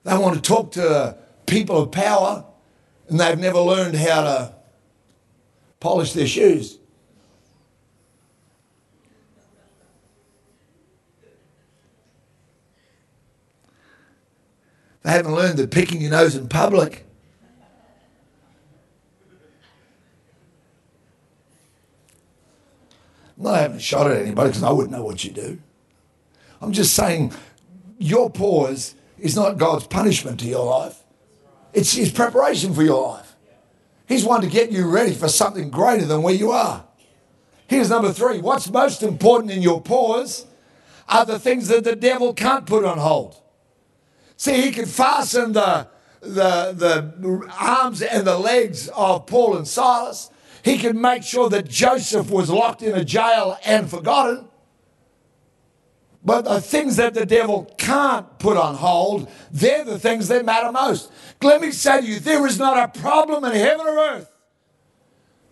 They 0.04 0.18
want 0.18 0.36
to 0.36 0.42
talk 0.42 0.72
to 0.72 1.18
people 1.46 1.84
of 1.84 1.92
power 1.92 2.46
and 3.10 3.20
they've 3.20 3.40
never 3.40 3.60
learned 3.60 3.96
how 3.96 4.22
to 4.22 4.54
polish 5.80 6.14
their 6.14 6.28
shoes. 6.28 6.78
They 15.04 15.12
haven't 15.12 15.34
learned 15.34 15.58
that 15.58 15.72
picking 15.72 16.02
your 16.02 16.12
nose 16.12 16.36
in 16.36 16.48
public 16.50 17.06
having 23.60 23.78
a 23.78 23.80
shot 23.80 24.10
at 24.10 24.22
anybody 24.22 24.50
because 24.50 24.64
I 24.64 24.72
wouldn't 24.72 24.92
know 24.92 25.04
what 25.04 25.24
you 25.24 25.32
do. 25.32 25.60
I'm 26.62 26.74
just 26.74 26.94
saying 26.94 27.34
your 27.98 28.30
pause 28.30 28.96
is 29.18 29.36
not 29.36 29.58
God's 29.58 29.88
punishment 29.88 30.40
to 30.42 30.46
your 30.46 30.66
life. 30.66 31.04
It's 31.74 31.94
his 31.94 32.12
preparation 32.12 32.74
for 32.74 32.84
your 32.84 33.10
life. 33.10 33.36
He's 34.08 34.26
one 34.26 34.42
to 34.42 34.48
get 34.48 34.72
you 34.72 34.90
ready 34.90 35.14
for 35.14 35.30
something 35.30 35.70
greater 35.70 36.06
than 36.06 36.24
where 36.24 36.34
you 36.34 36.52
are. 36.52 36.86
Here's 37.68 37.90
number 37.90 38.12
three. 38.12 38.40
What's 38.40 38.70
most 38.70 39.04
important 39.04 39.52
in 39.52 39.62
your 39.62 39.80
pause 39.80 40.48
are 41.08 41.26
the 41.26 41.38
things 41.38 41.68
that 41.68 41.84
the 41.84 41.96
devil 41.96 42.34
can't 42.34 42.66
put 42.66 42.84
on 42.84 42.98
hold. 42.98 43.36
See, 44.38 44.62
he 44.62 44.72
could 44.72 44.88
fasten 44.88 45.54
the, 45.54 45.88
the, 46.22 46.74
the 46.76 47.52
arms 47.60 48.02
and 48.02 48.26
the 48.26 48.40
legs 48.40 48.90
of 48.90 49.28
Paul 49.28 49.58
and 49.58 49.68
Silas. 49.68 50.32
He 50.64 50.80
could 50.80 50.96
make 50.96 51.24
sure 51.24 51.50
that 51.50 51.70
Joseph 51.70 52.32
was 52.32 52.50
locked 52.50 52.82
in 52.82 52.96
a 52.96 53.06
jail 53.06 53.58
and 53.64 53.90
forgotten. 53.90 54.49
But 56.24 56.46
the 56.46 56.60
things 56.60 56.98
that 56.98 57.14
the 57.14 57.26
devil 57.26 57.74
can't 57.78 58.40
put 58.40 58.58
on 58.58 58.76
hold, 58.76 59.30
they're 59.52 59.86
the 59.86 59.98
things 59.98 60.28
that 60.28 60.46
matter 60.46 60.72
most. 60.72 61.12
Let 61.42 61.62
me 61.62 61.72
say 61.72 62.02
to 62.02 62.08
you, 62.08 62.20
there 62.20 62.46
is 62.46 62.60
not 62.60 62.78
a 62.78 63.00
problem 63.00 63.46
in 63.46 63.54
heaven 63.54 63.88
or 63.88 63.98
earth 63.98 64.32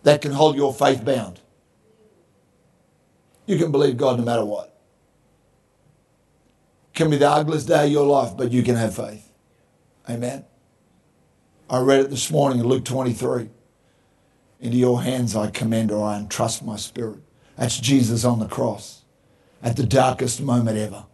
that 0.03 0.21
can 0.21 0.33
hold 0.33 0.57
your 0.57 0.73
faith 0.73 1.05
bound. 1.05 1.39
You 3.45 3.57
can 3.57 3.71
believe 3.71 3.95
God 3.95 4.19
no 4.19 4.25
matter 4.25 4.43
what 4.43 4.77
can 6.97 7.11
be 7.11 7.17
the 7.17 7.29
ugliest 7.29 7.67
day 7.67 7.85
of 7.85 7.91
your 7.91 8.07
life, 8.07 8.35
but 8.35 8.51
you 8.51 8.63
can 8.63 8.75
have 8.75 8.95
faith. 8.95 9.31
Amen. 10.09 10.43
I 11.69 11.79
read 11.79 11.99
it 11.99 12.09
this 12.09 12.31
morning 12.31 12.59
in 12.59 12.65
Luke 12.65 12.85
23. 12.85 13.49
Into 14.59 14.77
your 14.77 15.03
hands 15.03 15.35
I 15.35 15.51
commend 15.51 15.91
or 15.91 16.03
I 16.03 16.17
entrust 16.17 16.65
my 16.65 16.75
spirit. 16.75 17.19
That's 17.55 17.79
Jesus 17.79 18.25
on 18.25 18.39
the 18.39 18.47
cross 18.47 19.03
at 19.61 19.75
the 19.75 19.85
darkest 19.85 20.41
moment 20.41 20.77
ever. 20.77 21.05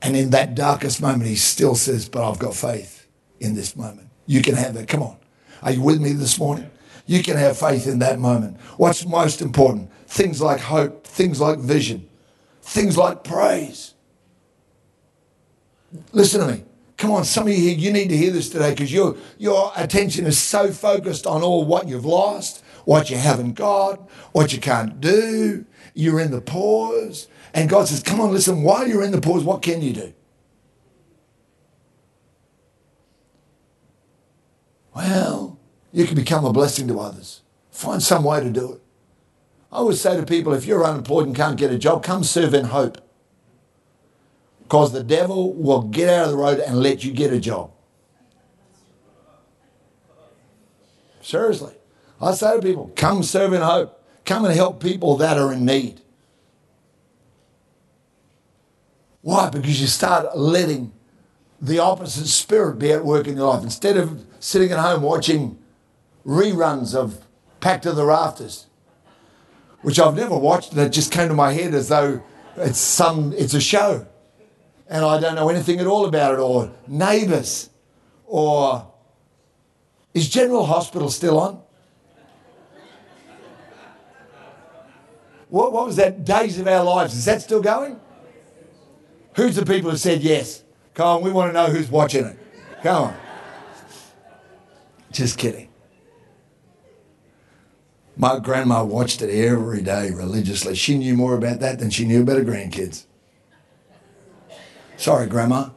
And 0.00 0.16
in 0.16 0.30
that 0.30 0.54
darkest 0.54 1.00
moment, 1.00 1.28
he 1.28 1.36
still 1.36 1.74
says, 1.74 2.08
But 2.08 2.28
I've 2.28 2.38
got 2.38 2.54
faith 2.54 3.06
in 3.40 3.54
this 3.54 3.76
moment. 3.76 4.08
You 4.26 4.42
can 4.42 4.54
have 4.54 4.74
that. 4.74 4.88
Come 4.88 5.02
on. 5.02 5.16
Are 5.62 5.72
you 5.72 5.82
with 5.82 6.00
me 6.00 6.12
this 6.12 6.38
morning? 6.38 6.70
You 7.06 7.22
can 7.22 7.36
have 7.36 7.58
faith 7.58 7.86
in 7.86 7.98
that 8.00 8.18
moment. 8.18 8.60
What's 8.76 9.06
most 9.06 9.42
important? 9.42 9.90
Things 10.06 10.40
like 10.40 10.60
hope, 10.60 11.06
things 11.06 11.40
like 11.40 11.58
vision, 11.58 12.08
things 12.62 12.96
like 12.96 13.24
praise. 13.24 13.94
Listen 16.12 16.40
to 16.40 16.54
me. 16.54 16.64
Come 16.96 17.10
on, 17.10 17.24
some 17.24 17.48
of 17.48 17.52
you 17.52 17.58
here, 17.58 17.76
you 17.76 17.92
need 17.92 18.08
to 18.10 18.16
hear 18.16 18.30
this 18.30 18.48
today 18.48 18.70
because 18.70 18.92
your, 18.92 19.16
your 19.36 19.72
attention 19.76 20.24
is 20.24 20.38
so 20.38 20.70
focused 20.70 21.26
on 21.26 21.42
all 21.42 21.64
what 21.64 21.88
you've 21.88 22.04
lost, 22.04 22.62
what 22.84 23.10
you 23.10 23.16
haven't 23.16 23.54
got, 23.54 24.08
what 24.32 24.52
you 24.52 24.60
can't 24.60 25.00
do. 25.00 25.64
You're 25.94 26.20
in 26.20 26.30
the 26.30 26.40
pause. 26.40 27.26
And 27.54 27.68
God 27.68 27.88
says, 27.88 28.02
Come 28.02 28.20
on, 28.20 28.32
listen, 28.32 28.62
while 28.62 28.86
you're 28.86 29.04
in 29.04 29.12
the 29.12 29.20
pause, 29.20 29.44
what 29.44 29.62
can 29.62 29.82
you 29.82 29.92
do? 29.92 30.12
Well, 34.94 35.58
you 35.92 36.06
can 36.06 36.16
become 36.16 36.44
a 36.44 36.52
blessing 36.52 36.88
to 36.88 37.00
others. 37.00 37.42
Find 37.70 38.02
some 38.02 38.24
way 38.24 38.40
to 38.40 38.50
do 38.50 38.74
it. 38.74 38.80
I 39.70 39.76
always 39.76 40.00
say 40.00 40.16
to 40.16 40.26
people 40.26 40.52
if 40.52 40.66
you're 40.66 40.84
unemployed 40.84 41.26
and 41.26 41.36
can't 41.36 41.56
get 41.56 41.70
a 41.70 41.78
job, 41.78 42.02
come 42.02 42.24
serve 42.24 42.52
in 42.52 42.66
hope 42.66 42.98
because 44.72 44.92
the 44.92 45.02
devil 45.02 45.52
will 45.52 45.82
get 45.82 46.08
out 46.08 46.24
of 46.24 46.30
the 46.30 46.36
road 46.36 46.58
and 46.58 46.80
let 46.80 47.04
you 47.04 47.12
get 47.12 47.32
a 47.32 47.38
job. 47.38 47.72
Seriously. 51.20 51.74
I 52.20 52.32
say 52.32 52.56
to 52.56 52.62
people, 52.62 52.90
come 52.96 53.22
serve 53.22 53.52
in 53.52 53.62
hope. 53.62 54.02
Come 54.24 54.44
and 54.44 54.54
help 54.54 54.82
people 54.82 55.16
that 55.16 55.36
are 55.36 55.52
in 55.52 55.64
need. 55.64 56.00
Why? 59.22 59.48
Because 59.48 59.80
you 59.80 59.86
start 59.86 60.36
letting 60.36 60.92
the 61.60 61.78
opposite 61.78 62.26
spirit 62.26 62.78
be 62.78 62.92
at 62.92 63.04
work 63.04 63.26
in 63.26 63.36
your 63.36 63.48
life. 63.48 63.62
Instead 63.62 63.96
of 63.96 64.24
sitting 64.40 64.72
at 64.72 64.78
home 64.78 65.02
watching 65.02 65.58
reruns 66.26 66.94
of 66.94 67.24
Packed 67.60 67.84
to 67.84 67.92
the 67.92 68.04
Rafters, 68.04 68.66
which 69.82 70.00
I've 70.00 70.16
never 70.16 70.36
watched, 70.36 70.70
and 70.70 70.80
that 70.80 70.90
just 70.90 71.12
came 71.12 71.28
to 71.28 71.34
my 71.34 71.52
head 71.52 71.74
as 71.74 71.88
though 71.88 72.20
it's 72.56 72.78
some 72.78 73.32
it's 73.32 73.54
a 73.54 73.60
show. 73.60 74.06
And 74.88 75.04
I 75.04 75.20
don't 75.20 75.36
know 75.36 75.48
anything 75.48 75.78
at 75.78 75.86
all 75.86 76.04
about 76.04 76.34
it, 76.34 76.40
or 76.40 76.72
neighbours, 76.88 77.70
or 78.26 78.92
is 80.12 80.28
General 80.28 80.66
Hospital 80.66 81.08
still 81.08 81.38
on? 81.38 81.62
What, 85.48 85.72
what 85.72 85.86
was 85.86 85.96
that? 85.96 86.24
Days 86.24 86.58
of 86.58 86.66
Our 86.66 86.82
Lives. 86.82 87.14
Is 87.14 87.24
that 87.26 87.42
still 87.42 87.62
going? 87.62 88.00
Who's 89.34 89.56
the 89.56 89.64
people 89.64 89.90
who 89.90 89.96
said 89.96 90.22
yes? 90.22 90.62
Come 90.94 91.06
on, 91.06 91.22
we 91.22 91.30
want 91.30 91.50
to 91.50 91.52
know 91.54 91.66
who's 91.66 91.90
watching 91.90 92.24
it. 92.26 92.38
Come 92.82 93.04
on. 93.04 93.16
Just 95.10 95.38
kidding. 95.38 95.68
My 98.16 98.38
grandma 98.38 98.84
watched 98.84 99.22
it 99.22 99.30
every 99.30 99.82
day 99.82 100.10
religiously. 100.10 100.74
She 100.74 100.98
knew 100.98 101.14
more 101.14 101.34
about 101.34 101.60
that 101.60 101.78
than 101.78 101.90
she 101.90 102.04
knew 102.04 102.22
about 102.22 102.36
her 102.36 102.44
grandkids. 102.44 103.06
Sorry, 104.96 105.26
Grandma. 105.26 105.70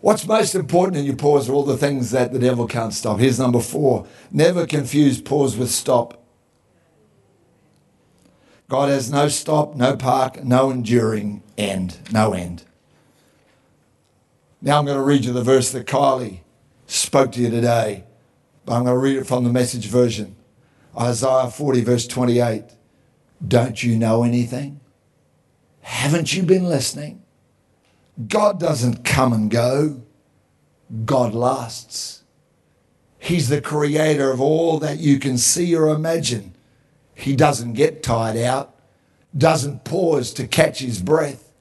What's 0.00 0.26
most 0.26 0.54
important 0.54 0.98
in 0.98 1.04
your 1.04 1.16
pause 1.16 1.48
are 1.48 1.52
all 1.52 1.64
the 1.64 1.76
things 1.76 2.10
that 2.12 2.32
the 2.32 2.38
devil 2.38 2.66
can't 2.66 2.92
stop. 2.92 3.18
Here's 3.18 3.38
number 3.38 3.60
four 3.60 4.06
never 4.30 4.66
confuse 4.66 5.20
pause 5.20 5.56
with 5.56 5.70
stop. 5.70 6.25
God 8.68 8.88
has 8.88 9.10
no 9.10 9.28
stop, 9.28 9.76
no 9.76 9.96
park, 9.96 10.42
no 10.42 10.70
enduring 10.70 11.42
end, 11.56 11.98
no 12.12 12.32
end. 12.32 12.64
Now 14.60 14.78
I'm 14.78 14.84
going 14.84 14.98
to 14.98 15.04
read 15.04 15.24
you 15.24 15.32
the 15.32 15.42
verse 15.42 15.70
that 15.70 15.86
Kylie 15.86 16.40
spoke 16.86 17.32
to 17.32 17.40
you 17.40 17.50
today, 17.50 18.04
but 18.64 18.74
I'm 18.74 18.84
going 18.84 18.96
to 18.96 19.00
read 19.00 19.16
it 19.16 19.26
from 19.26 19.44
the 19.44 19.52
message 19.52 19.86
version. 19.86 20.34
Isaiah 20.98 21.50
40, 21.50 21.82
verse 21.82 22.06
28. 22.06 22.64
Don't 23.46 23.82
you 23.82 23.96
know 23.96 24.24
anything? 24.24 24.80
Haven't 25.82 26.34
you 26.34 26.42
been 26.42 26.64
listening? 26.64 27.22
God 28.26 28.58
doesn't 28.58 29.04
come 29.04 29.32
and 29.32 29.50
go, 29.50 30.02
God 31.04 31.34
lasts. 31.34 32.24
He's 33.18 33.48
the 33.48 33.60
creator 33.60 34.32
of 34.32 34.40
all 34.40 34.78
that 34.80 34.98
you 34.98 35.18
can 35.18 35.38
see 35.38 35.76
or 35.76 35.88
imagine. 35.88 36.55
He 37.16 37.34
doesn't 37.34 37.72
get 37.72 38.04
tired 38.04 38.36
out, 38.36 38.76
doesn't 39.36 39.82
pause 39.82 40.32
to 40.34 40.46
catch 40.46 40.78
his 40.78 41.02
breath, 41.02 41.52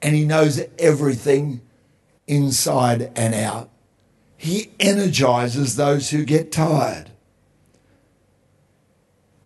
and 0.00 0.14
he 0.14 0.24
knows 0.24 0.62
everything 0.78 1.60
inside 2.26 3.12
and 3.14 3.34
out. 3.34 3.68
He 4.38 4.70
energizes 4.80 5.76
those 5.76 6.08
who 6.08 6.24
get 6.24 6.50
tired. 6.50 7.10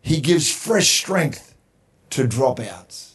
He 0.00 0.20
gives 0.20 0.54
fresh 0.54 0.88
strength 0.88 1.56
to 2.10 2.28
dropouts 2.28 3.08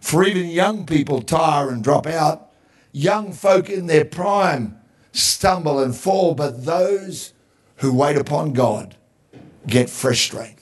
for 0.00 0.24
even 0.24 0.48
young 0.48 0.86
people 0.86 1.22
tire 1.22 1.70
and 1.70 1.84
drop 1.84 2.06
out. 2.06 2.50
Young 2.90 3.32
folk 3.32 3.70
in 3.70 3.86
their 3.86 4.04
prime 4.04 4.76
stumble 5.12 5.78
and 5.78 5.94
fall, 5.94 6.34
but 6.34 6.64
those 6.64 7.32
who 7.76 7.92
wait 7.92 8.16
upon 8.16 8.52
God 8.52 8.96
get 9.66 9.88
fresh 9.88 10.24
strength. 10.24 10.59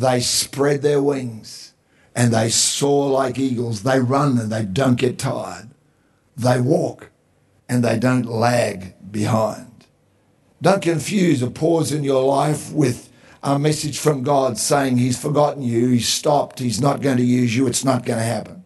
They 0.00 0.20
spread 0.20 0.80
their 0.80 1.02
wings 1.02 1.74
and 2.16 2.32
they 2.32 2.48
soar 2.48 3.10
like 3.10 3.38
eagles. 3.38 3.82
They 3.82 4.00
run 4.00 4.38
and 4.38 4.50
they 4.50 4.64
don't 4.64 4.94
get 4.94 5.18
tired. 5.18 5.68
They 6.34 6.58
walk 6.58 7.10
and 7.68 7.84
they 7.84 7.98
don't 7.98 8.24
lag 8.24 8.94
behind. 9.12 9.84
Don't 10.62 10.80
confuse 10.80 11.42
a 11.42 11.50
pause 11.50 11.92
in 11.92 12.02
your 12.02 12.24
life 12.24 12.72
with 12.72 13.12
a 13.42 13.58
message 13.58 13.98
from 13.98 14.22
God 14.22 14.56
saying 14.56 14.96
he's 14.96 15.20
forgotten 15.20 15.62
you, 15.62 15.88
he's 15.88 16.08
stopped, 16.08 16.60
he's 16.60 16.80
not 16.80 17.02
going 17.02 17.18
to 17.18 17.22
use 17.22 17.54
you, 17.54 17.66
it's 17.66 17.84
not 17.84 18.06
going 18.06 18.18
to 18.18 18.24
happen. 18.24 18.64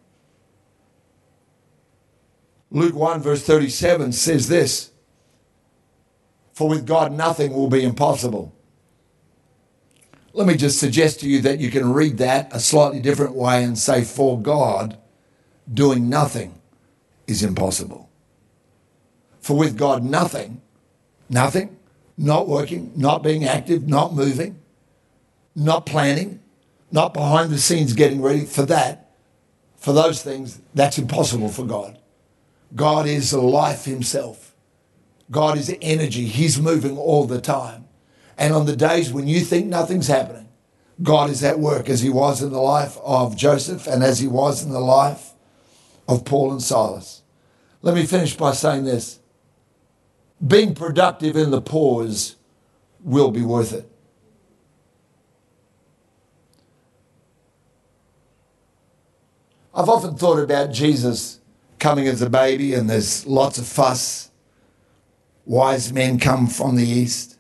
Luke 2.71 2.95
1, 2.95 3.21
verse 3.21 3.45
37 3.45 4.13
says 4.13 4.47
this 4.47 4.93
For 6.53 6.69
with 6.69 6.87
God 6.87 7.11
nothing 7.13 7.53
will 7.55 7.69
be 7.69 7.83
impossible. 7.83 8.55
Let 10.35 10.49
me 10.49 10.57
just 10.57 10.81
suggest 10.81 11.21
to 11.21 11.29
you 11.29 11.41
that 11.43 11.61
you 11.61 11.71
can 11.71 11.93
read 11.93 12.19
that 12.19 12.53
a 12.53 12.59
slightly 12.59 13.01
different 13.01 13.37
way 13.37 13.63
and 13.63 13.79
say, 13.79 14.03
For 14.03 14.39
God, 14.39 14.99
doing 15.73 16.09
nothing 16.09 16.61
is 17.29 17.45
impossible. 17.45 18.11
For 19.41 19.57
with 19.57 19.79
God, 19.79 20.03
nothing, 20.03 20.61
nothing, 21.31 21.77
not 22.19 22.49
working, 22.49 22.93
not 22.97 23.23
being 23.23 23.45
active, 23.45 23.87
not 23.87 24.13
moving, 24.13 24.59
not 25.55 25.87
planning, 25.87 26.41
not 26.91 27.15
behind 27.15 27.51
the 27.51 27.59
scenes 27.59 27.93
getting 27.93 28.21
ready 28.21 28.45
for 28.45 28.63
that, 28.67 29.13
for 29.77 29.93
those 29.93 30.21
things, 30.21 30.61
that's 30.75 30.99
impossible 30.99 31.49
for 31.49 31.65
God. 31.65 31.97
God 32.75 33.07
is 33.07 33.33
life 33.33 33.85
himself. 33.85 34.53
God 35.31 35.59
is 35.59 35.75
energy. 35.81 36.27
He's 36.27 36.61
moving 36.61 36.99
all 36.99 37.25
the 37.25 37.41
time. 37.41 37.84
And 38.37 38.53
on 38.53 38.67
the 38.67 38.77
days 38.77 39.13
when 39.13 39.29
you 39.29 39.41
think 39.41 39.67
nothing's 39.67 40.09
happening, 40.09 40.49
God 41.03 41.31
is 41.31 41.43
at 41.43 41.59
work 41.59 41.89
as 41.89 42.01
he 42.01 42.11
was 42.11 42.43
in 42.43 42.51
the 42.51 42.61
life 42.61 42.97
of 43.05 43.37
Joseph 43.37 43.87
and 43.87 44.03
as 44.03 44.21
he 44.21 44.29
was 44.29 44.65
in 44.65 44.71
the 44.71 44.81
life 44.81 45.33
of 46.09 46.25
Paul 46.25 46.53
and 46.53 46.63
Silas. 46.63 47.23
Let 47.83 47.95
me 47.95 48.07
finish 48.07 48.37
by 48.37 48.53
saying 48.53 48.85
this 48.85 49.19
being 50.45 50.75
productive 50.75 51.37
in 51.37 51.51
the 51.51 51.61
pause 51.61 52.37
will 53.01 53.31
be 53.31 53.43
worth 53.43 53.73
it. 53.73 53.91
I've 59.75 59.89
often 59.89 60.15
thought 60.17 60.39
about 60.39 60.73
Jesus 60.73 61.41
coming 61.79 62.07
as 62.07 62.23
a 62.23 62.31
baby, 62.31 62.75
and 62.75 62.89
there's 62.89 63.27
lots 63.27 63.59
of 63.59 63.67
fuss. 63.67 64.31
Wise 65.45 65.93
men 65.93 66.19
come 66.19 66.47
from 66.47 66.77
the 66.77 66.87
east. 66.87 67.34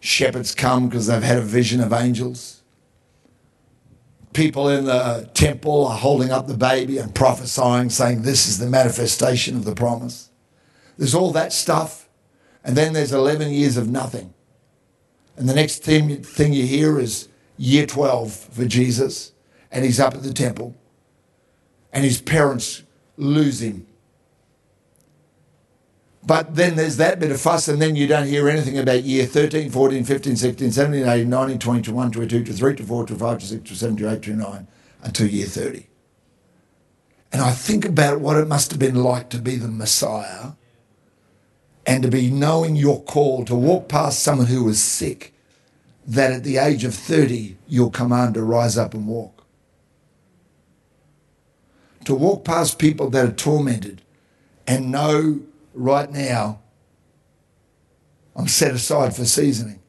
Shepherds 0.00 0.54
come 0.54 0.88
because 0.88 1.06
they've 1.06 1.22
had 1.22 1.38
a 1.38 1.42
vision 1.42 1.80
of 1.80 1.92
angels. 1.92 2.62
People 4.32 4.68
in 4.68 4.84
the 4.84 4.92
uh, 4.92 5.24
temple 5.34 5.86
are 5.86 5.96
holding 5.96 6.30
up 6.30 6.46
the 6.46 6.56
baby 6.56 6.98
and 6.98 7.14
prophesying, 7.14 7.90
saying, 7.90 8.22
This 8.22 8.46
is 8.46 8.58
the 8.58 8.66
manifestation 8.66 9.56
of 9.56 9.64
the 9.64 9.74
promise. 9.74 10.30
There's 10.96 11.14
all 11.14 11.32
that 11.32 11.52
stuff. 11.52 12.08
And 12.62 12.76
then 12.76 12.92
there's 12.92 13.12
11 13.12 13.50
years 13.50 13.76
of 13.76 13.88
nothing. 13.88 14.34
And 15.36 15.48
the 15.48 15.54
next 15.54 15.82
thing, 15.82 16.22
thing 16.22 16.52
you 16.52 16.66
hear 16.66 16.98
is 16.98 17.28
year 17.56 17.86
12 17.86 18.32
for 18.32 18.66
Jesus, 18.66 19.32
and 19.70 19.84
he's 19.84 19.98
up 19.98 20.14
at 20.14 20.22
the 20.22 20.32
temple 20.32 20.76
and 21.92 22.04
his 22.04 22.20
parents 22.20 22.84
lose 23.16 23.60
him. 23.60 23.84
But 26.28 26.54
then 26.56 26.76
there's 26.76 26.98
that 26.98 27.20
bit 27.20 27.30
of 27.30 27.40
fuss, 27.40 27.68
and 27.68 27.80
then 27.80 27.96
you 27.96 28.06
don't 28.06 28.26
hear 28.26 28.50
anything 28.50 28.78
about 28.78 29.02
year 29.02 29.24
13, 29.24 29.70
14, 29.70 30.04
15, 30.04 30.36
16, 30.36 30.72
17, 30.72 31.08
18, 31.08 31.30
19, 31.30 31.58
20, 31.58 31.82
21, 31.82 32.10
22, 32.12 32.44
23, 32.44 32.74
24, 32.74 33.06
25, 33.06 33.38
26, 33.38 33.62
27, 33.64 33.96
28, 33.96 34.22
29 34.22 34.66
until 35.04 35.26
year 35.26 35.46
30. 35.46 35.86
And 37.32 37.40
I 37.40 37.52
think 37.52 37.86
about 37.86 38.20
what 38.20 38.36
it 38.36 38.46
must 38.46 38.70
have 38.72 38.78
been 38.78 39.02
like 39.02 39.30
to 39.30 39.38
be 39.38 39.56
the 39.56 39.68
Messiah 39.68 40.52
and 41.86 42.02
to 42.02 42.10
be 42.10 42.30
knowing 42.30 42.76
your 42.76 43.02
call 43.02 43.46
to 43.46 43.54
walk 43.54 43.88
past 43.88 44.22
someone 44.22 44.48
who 44.48 44.64
was 44.64 44.82
sick, 44.82 45.32
that 46.06 46.30
at 46.30 46.44
the 46.44 46.58
age 46.58 46.84
of 46.84 46.94
30, 46.94 47.56
you'll 47.66 47.90
command 47.90 48.34
to 48.34 48.42
rise 48.42 48.76
up 48.76 48.92
and 48.92 49.06
walk 49.06 49.38
to 52.04 52.14
walk 52.14 52.44
past 52.44 52.78
people 52.78 53.10
that 53.10 53.28
are 53.28 53.32
tormented 53.32 54.00
and 54.66 54.90
know 54.90 55.40
right 55.78 56.10
now 56.10 56.60
I'm 58.38 58.46
set 58.46 58.72
aside 58.72 59.16
for 59.16 59.24
seasoning. 59.24 59.80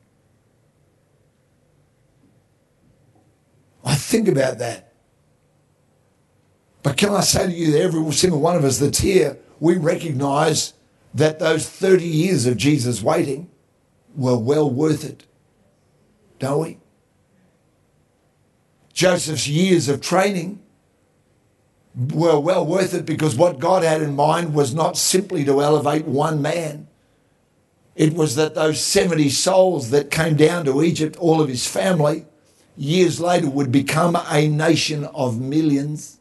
I 3.86 3.93
think 3.93 4.28
about 4.28 4.58
that. 4.58 4.93
But 6.82 6.97
can 6.97 7.10
I 7.10 7.21
say 7.21 7.45
to 7.45 7.52
you 7.52 7.71
that 7.71 7.82
every 7.82 8.12
single 8.12 8.39
one 8.39 8.56
of 8.56 8.63
us 8.63 8.80
that's 8.80 8.99
here, 8.99 9.38
we 9.60 9.78
recognize 9.78 10.73
that 11.13 11.38
those 11.38 11.69
30 11.69 12.04
years 12.06 12.47
of 12.47 12.58
Jesus 12.58 13.04
waiting 13.04 13.52
were 14.15 14.38
well 14.38 14.69
worth 14.69 15.06
it. 15.06 15.25
Don't 16.39 16.62
we? 16.62 16.78
Joseph's 18.93 19.47
years 19.47 19.89
of 19.89 20.02
training 20.02 20.60
were 21.99 22.39
well 22.39 22.65
worth 22.65 22.93
it 22.93 23.05
because 23.05 23.35
what 23.35 23.59
God 23.59 23.83
had 23.83 24.01
in 24.01 24.15
mind 24.15 24.53
was 24.53 24.73
not 24.73 24.97
simply 24.97 25.43
to 25.45 25.62
elevate 25.62 26.05
one 26.05 26.41
man. 26.41 26.88
It 27.95 28.13
was 28.13 28.35
that 28.35 28.55
those 28.55 28.81
70 28.81 29.29
souls 29.29 29.89
that 29.89 30.09
came 30.09 30.38
down 30.38 30.63
to 30.65 30.81
Egypt, 30.81 31.17
all 31.17 31.41
of 31.41 31.49
his 31.49 31.67
family, 31.67 32.25
years 32.77 33.19
later 33.19 33.49
would 33.49 33.71
become 33.71 34.17
a 34.29 34.47
nation 34.47 35.03
of 35.05 35.41
millions. 35.41 36.19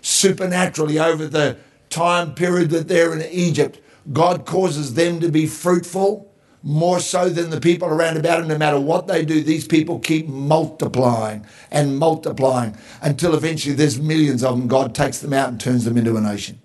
Supernaturally, 0.00 0.98
over 0.98 1.26
the 1.26 1.58
time 1.90 2.34
period 2.34 2.70
that 2.70 2.88
they're 2.88 3.12
in 3.12 3.30
Egypt, 3.30 3.80
God 4.10 4.46
causes 4.46 4.94
them 4.94 5.20
to 5.20 5.28
be 5.28 5.46
fruitful 5.46 6.31
more 6.62 7.00
so 7.00 7.28
than 7.28 7.50
the 7.50 7.60
people 7.60 7.88
around 7.88 8.16
about 8.16 8.38
them. 8.38 8.48
No 8.48 8.58
matter 8.58 8.78
what 8.78 9.06
they 9.06 9.24
do, 9.24 9.42
these 9.42 9.66
people 9.66 9.98
keep 9.98 10.28
multiplying 10.28 11.44
and 11.70 11.98
multiplying 11.98 12.76
until 13.00 13.34
eventually 13.34 13.74
there's 13.74 14.00
millions 14.00 14.44
of 14.44 14.56
them. 14.56 14.68
God 14.68 14.94
takes 14.94 15.18
them 15.18 15.32
out 15.32 15.48
and 15.48 15.60
turns 15.60 15.84
them 15.84 15.96
into 15.96 16.16
a 16.16 16.20
nation. 16.20 16.60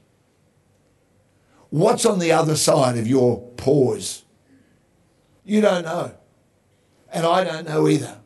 What's 1.70 2.06
on 2.06 2.20
the 2.20 2.32
other 2.32 2.56
side 2.56 2.98
of 2.98 3.08
your 3.08 3.42
pause? 3.58 4.24
You 5.44 5.62
don't 5.62 5.84
know. 5.84 6.14
And 7.12 7.26
I 7.26 7.44
don't 7.44 7.68
know 7.68 7.88
either. 7.88 8.20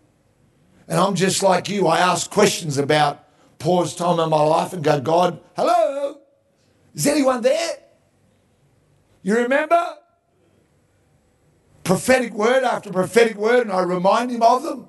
And 0.87 0.99
I'm 0.99 1.15
just 1.15 1.41
like 1.41 1.69
you. 1.69 1.87
I 1.87 1.99
ask 1.99 2.29
questions 2.29 2.77
about 2.77 3.23
pause 3.59 3.95
time 3.95 4.19
in 4.19 4.29
my 4.29 4.41
life 4.41 4.73
and 4.73 4.83
go, 4.83 4.99
God, 4.99 5.39
hello? 5.55 6.17
Is 6.93 7.07
anyone 7.07 7.41
there? 7.41 7.77
You 9.23 9.37
remember? 9.37 9.97
Prophetic 11.83 12.33
word 12.33 12.63
after 12.63 12.91
prophetic 12.91 13.37
word, 13.37 13.61
and 13.61 13.71
I 13.71 13.81
remind 13.81 14.31
him 14.31 14.43
of 14.43 14.63
them. 14.63 14.87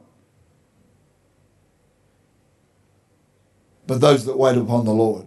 But 3.87 4.01
those 4.01 4.25
that 4.27 4.39
wait 4.39 4.57
upon 4.57 4.85
the 4.85 4.93
Lord 4.93 5.27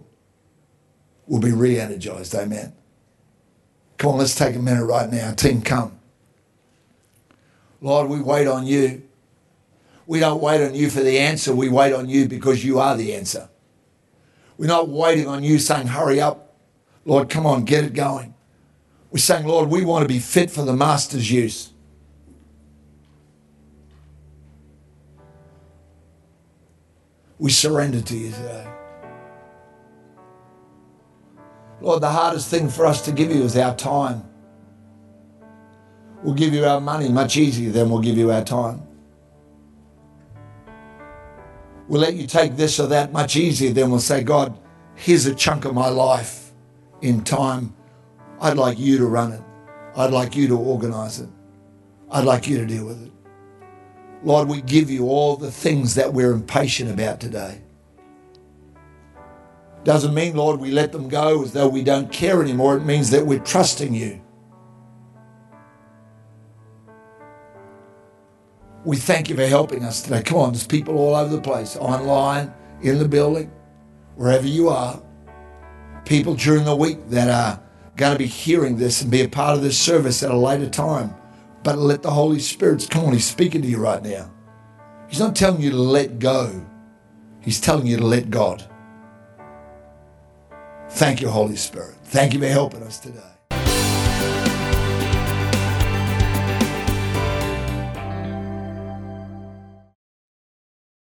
will 1.26 1.40
be 1.40 1.52
re 1.52 1.78
energized. 1.78 2.34
Amen. 2.34 2.72
Come 3.98 4.12
on, 4.12 4.18
let's 4.18 4.34
take 4.34 4.54
a 4.56 4.58
minute 4.58 4.84
right 4.84 5.10
now. 5.10 5.32
Team, 5.32 5.62
come. 5.62 5.98
Lord, 7.80 8.08
we 8.08 8.20
wait 8.20 8.46
on 8.46 8.66
you. 8.66 9.02
We 10.06 10.20
don't 10.20 10.40
wait 10.40 10.64
on 10.64 10.74
you 10.74 10.88
for 10.88 11.00
the 11.00 11.18
answer. 11.18 11.54
We 11.54 11.68
wait 11.68 11.92
on 11.92 12.08
you 12.08 12.28
because 12.28 12.64
you 12.64 12.78
are 12.78 12.96
the 12.96 13.14
answer. 13.14 13.48
We're 14.56 14.66
not 14.66 14.88
waiting 14.88 15.26
on 15.26 15.42
you 15.42 15.58
saying, 15.58 15.88
hurry 15.88 16.20
up. 16.20 16.54
Lord, 17.04 17.28
come 17.28 17.44
on, 17.46 17.64
get 17.64 17.84
it 17.84 17.92
going. 17.92 18.34
We're 19.16 19.20
saying, 19.20 19.46
Lord, 19.46 19.70
we 19.70 19.82
want 19.82 20.02
to 20.02 20.08
be 20.08 20.18
fit 20.18 20.50
for 20.50 20.60
the 20.60 20.74
Master's 20.74 21.32
use. 21.32 21.70
We 27.38 27.50
surrender 27.50 28.02
to 28.02 28.14
you 28.14 28.30
today. 28.30 28.68
Lord, 31.80 32.02
the 32.02 32.10
hardest 32.10 32.50
thing 32.50 32.68
for 32.68 32.84
us 32.84 33.00
to 33.06 33.12
give 33.12 33.30
you 33.30 33.42
is 33.42 33.56
our 33.56 33.74
time. 33.74 34.22
We'll 36.22 36.34
give 36.34 36.52
you 36.52 36.66
our 36.66 36.82
money 36.82 37.08
much 37.08 37.38
easier 37.38 37.70
than 37.70 37.88
we'll 37.88 38.02
give 38.02 38.18
you 38.18 38.30
our 38.30 38.44
time. 38.44 38.86
We'll 41.88 42.02
let 42.02 42.16
you 42.16 42.26
take 42.26 42.56
this 42.56 42.78
or 42.78 42.88
that 42.88 43.14
much 43.14 43.34
easier 43.34 43.72
than 43.72 43.90
we'll 43.90 43.98
say, 44.00 44.22
God, 44.22 44.58
here's 44.94 45.24
a 45.24 45.34
chunk 45.34 45.64
of 45.64 45.72
my 45.72 45.88
life 45.88 46.52
in 47.00 47.24
time. 47.24 47.72
I'd 48.40 48.56
like 48.56 48.78
you 48.78 48.98
to 48.98 49.06
run 49.06 49.32
it. 49.32 49.42
I'd 49.96 50.12
like 50.12 50.36
you 50.36 50.48
to 50.48 50.56
organize 50.56 51.20
it. 51.20 51.28
I'd 52.10 52.24
like 52.24 52.46
you 52.46 52.58
to 52.58 52.66
deal 52.66 52.86
with 52.86 53.02
it. 53.02 53.12
Lord, 54.22 54.48
we 54.48 54.60
give 54.60 54.90
you 54.90 55.08
all 55.08 55.36
the 55.36 55.50
things 55.50 55.94
that 55.94 56.12
we're 56.12 56.32
impatient 56.32 56.90
about 56.90 57.20
today. 57.20 57.60
Doesn't 59.84 60.14
mean, 60.14 60.34
Lord, 60.34 60.58
we 60.58 60.70
let 60.70 60.90
them 60.92 61.08
go 61.08 61.42
as 61.44 61.52
though 61.52 61.68
we 61.68 61.84
don't 61.84 62.10
care 62.10 62.42
anymore. 62.42 62.76
It 62.76 62.84
means 62.84 63.10
that 63.10 63.24
we're 63.24 63.38
trusting 63.38 63.94
you. 63.94 64.20
We 68.84 68.96
thank 68.96 69.28
you 69.28 69.36
for 69.36 69.46
helping 69.46 69.84
us 69.84 70.02
today. 70.02 70.22
Come 70.22 70.38
on, 70.38 70.52
there's 70.52 70.66
people 70.66 70.98
all 70.98 71.14
over 71.14 71.34
the 71.34 71.40
place, 71.40 71.76
online, 71.76 72.52
in 72.82 72.98
the 72.98 73.08
building, 73.08 73.50
wherever 74.16 74.46
you 74.46 74.68
are. 74.68 75.02
People 76.04 76.34
during 76.34 76.64
the 76.64 76.76
week 76.76 77.08
that 77.08 77.28
are 77.28 77.62
going 77.96 78.12
to 78.12 78.18
be 78.18 78.26
hearing 78.26 78.76
this 78.76 79.02
and 79.02 79.10
be 79.10 79.22
a 79.22 79.28
part 79.28 79.56
of 79.56 79.62
this 79.62 79.78
service 79.78 80.22
at 80.22 80.30
a 80.30 80.36
later 80.36 80.68
time. 80.68 81.14
But 81.62 81.78
let 81.78 82.02
the 82.02 82.10
Holy 82.10 82.38
Spirit, 82.38 82.86
come 82.90 83.06
on, 83.06 83.12
He's 83.12 83.26
speaking 83.26 83.62
to 83.62 83.68
you 83.68 83.78
right 83.78 84.02
now. 84.02 84.30
He's 85.08 85.20
not 85.20 85.36
telling 85.36 85.60
you 85.60 85.70
to 85.70 85.76
let 85.76 86.18
go, 86.18 86.64
He's 87.40 87.60
telling 87.60 87.86
you 87.86 87.96
to 87.96 88.06
let 88.06 88.30
God. 88.30 88.68
Thank 90.90 91.20
you, 91.20 91.28
Holy 91.28 91.56
Spirit. 91.56 91.96
Thank 92.04 92.34
you 92.34 92.40
for 92.40 92.46
helping 92.46 92.82
us 92.82 92.98
today. 92.98 93.35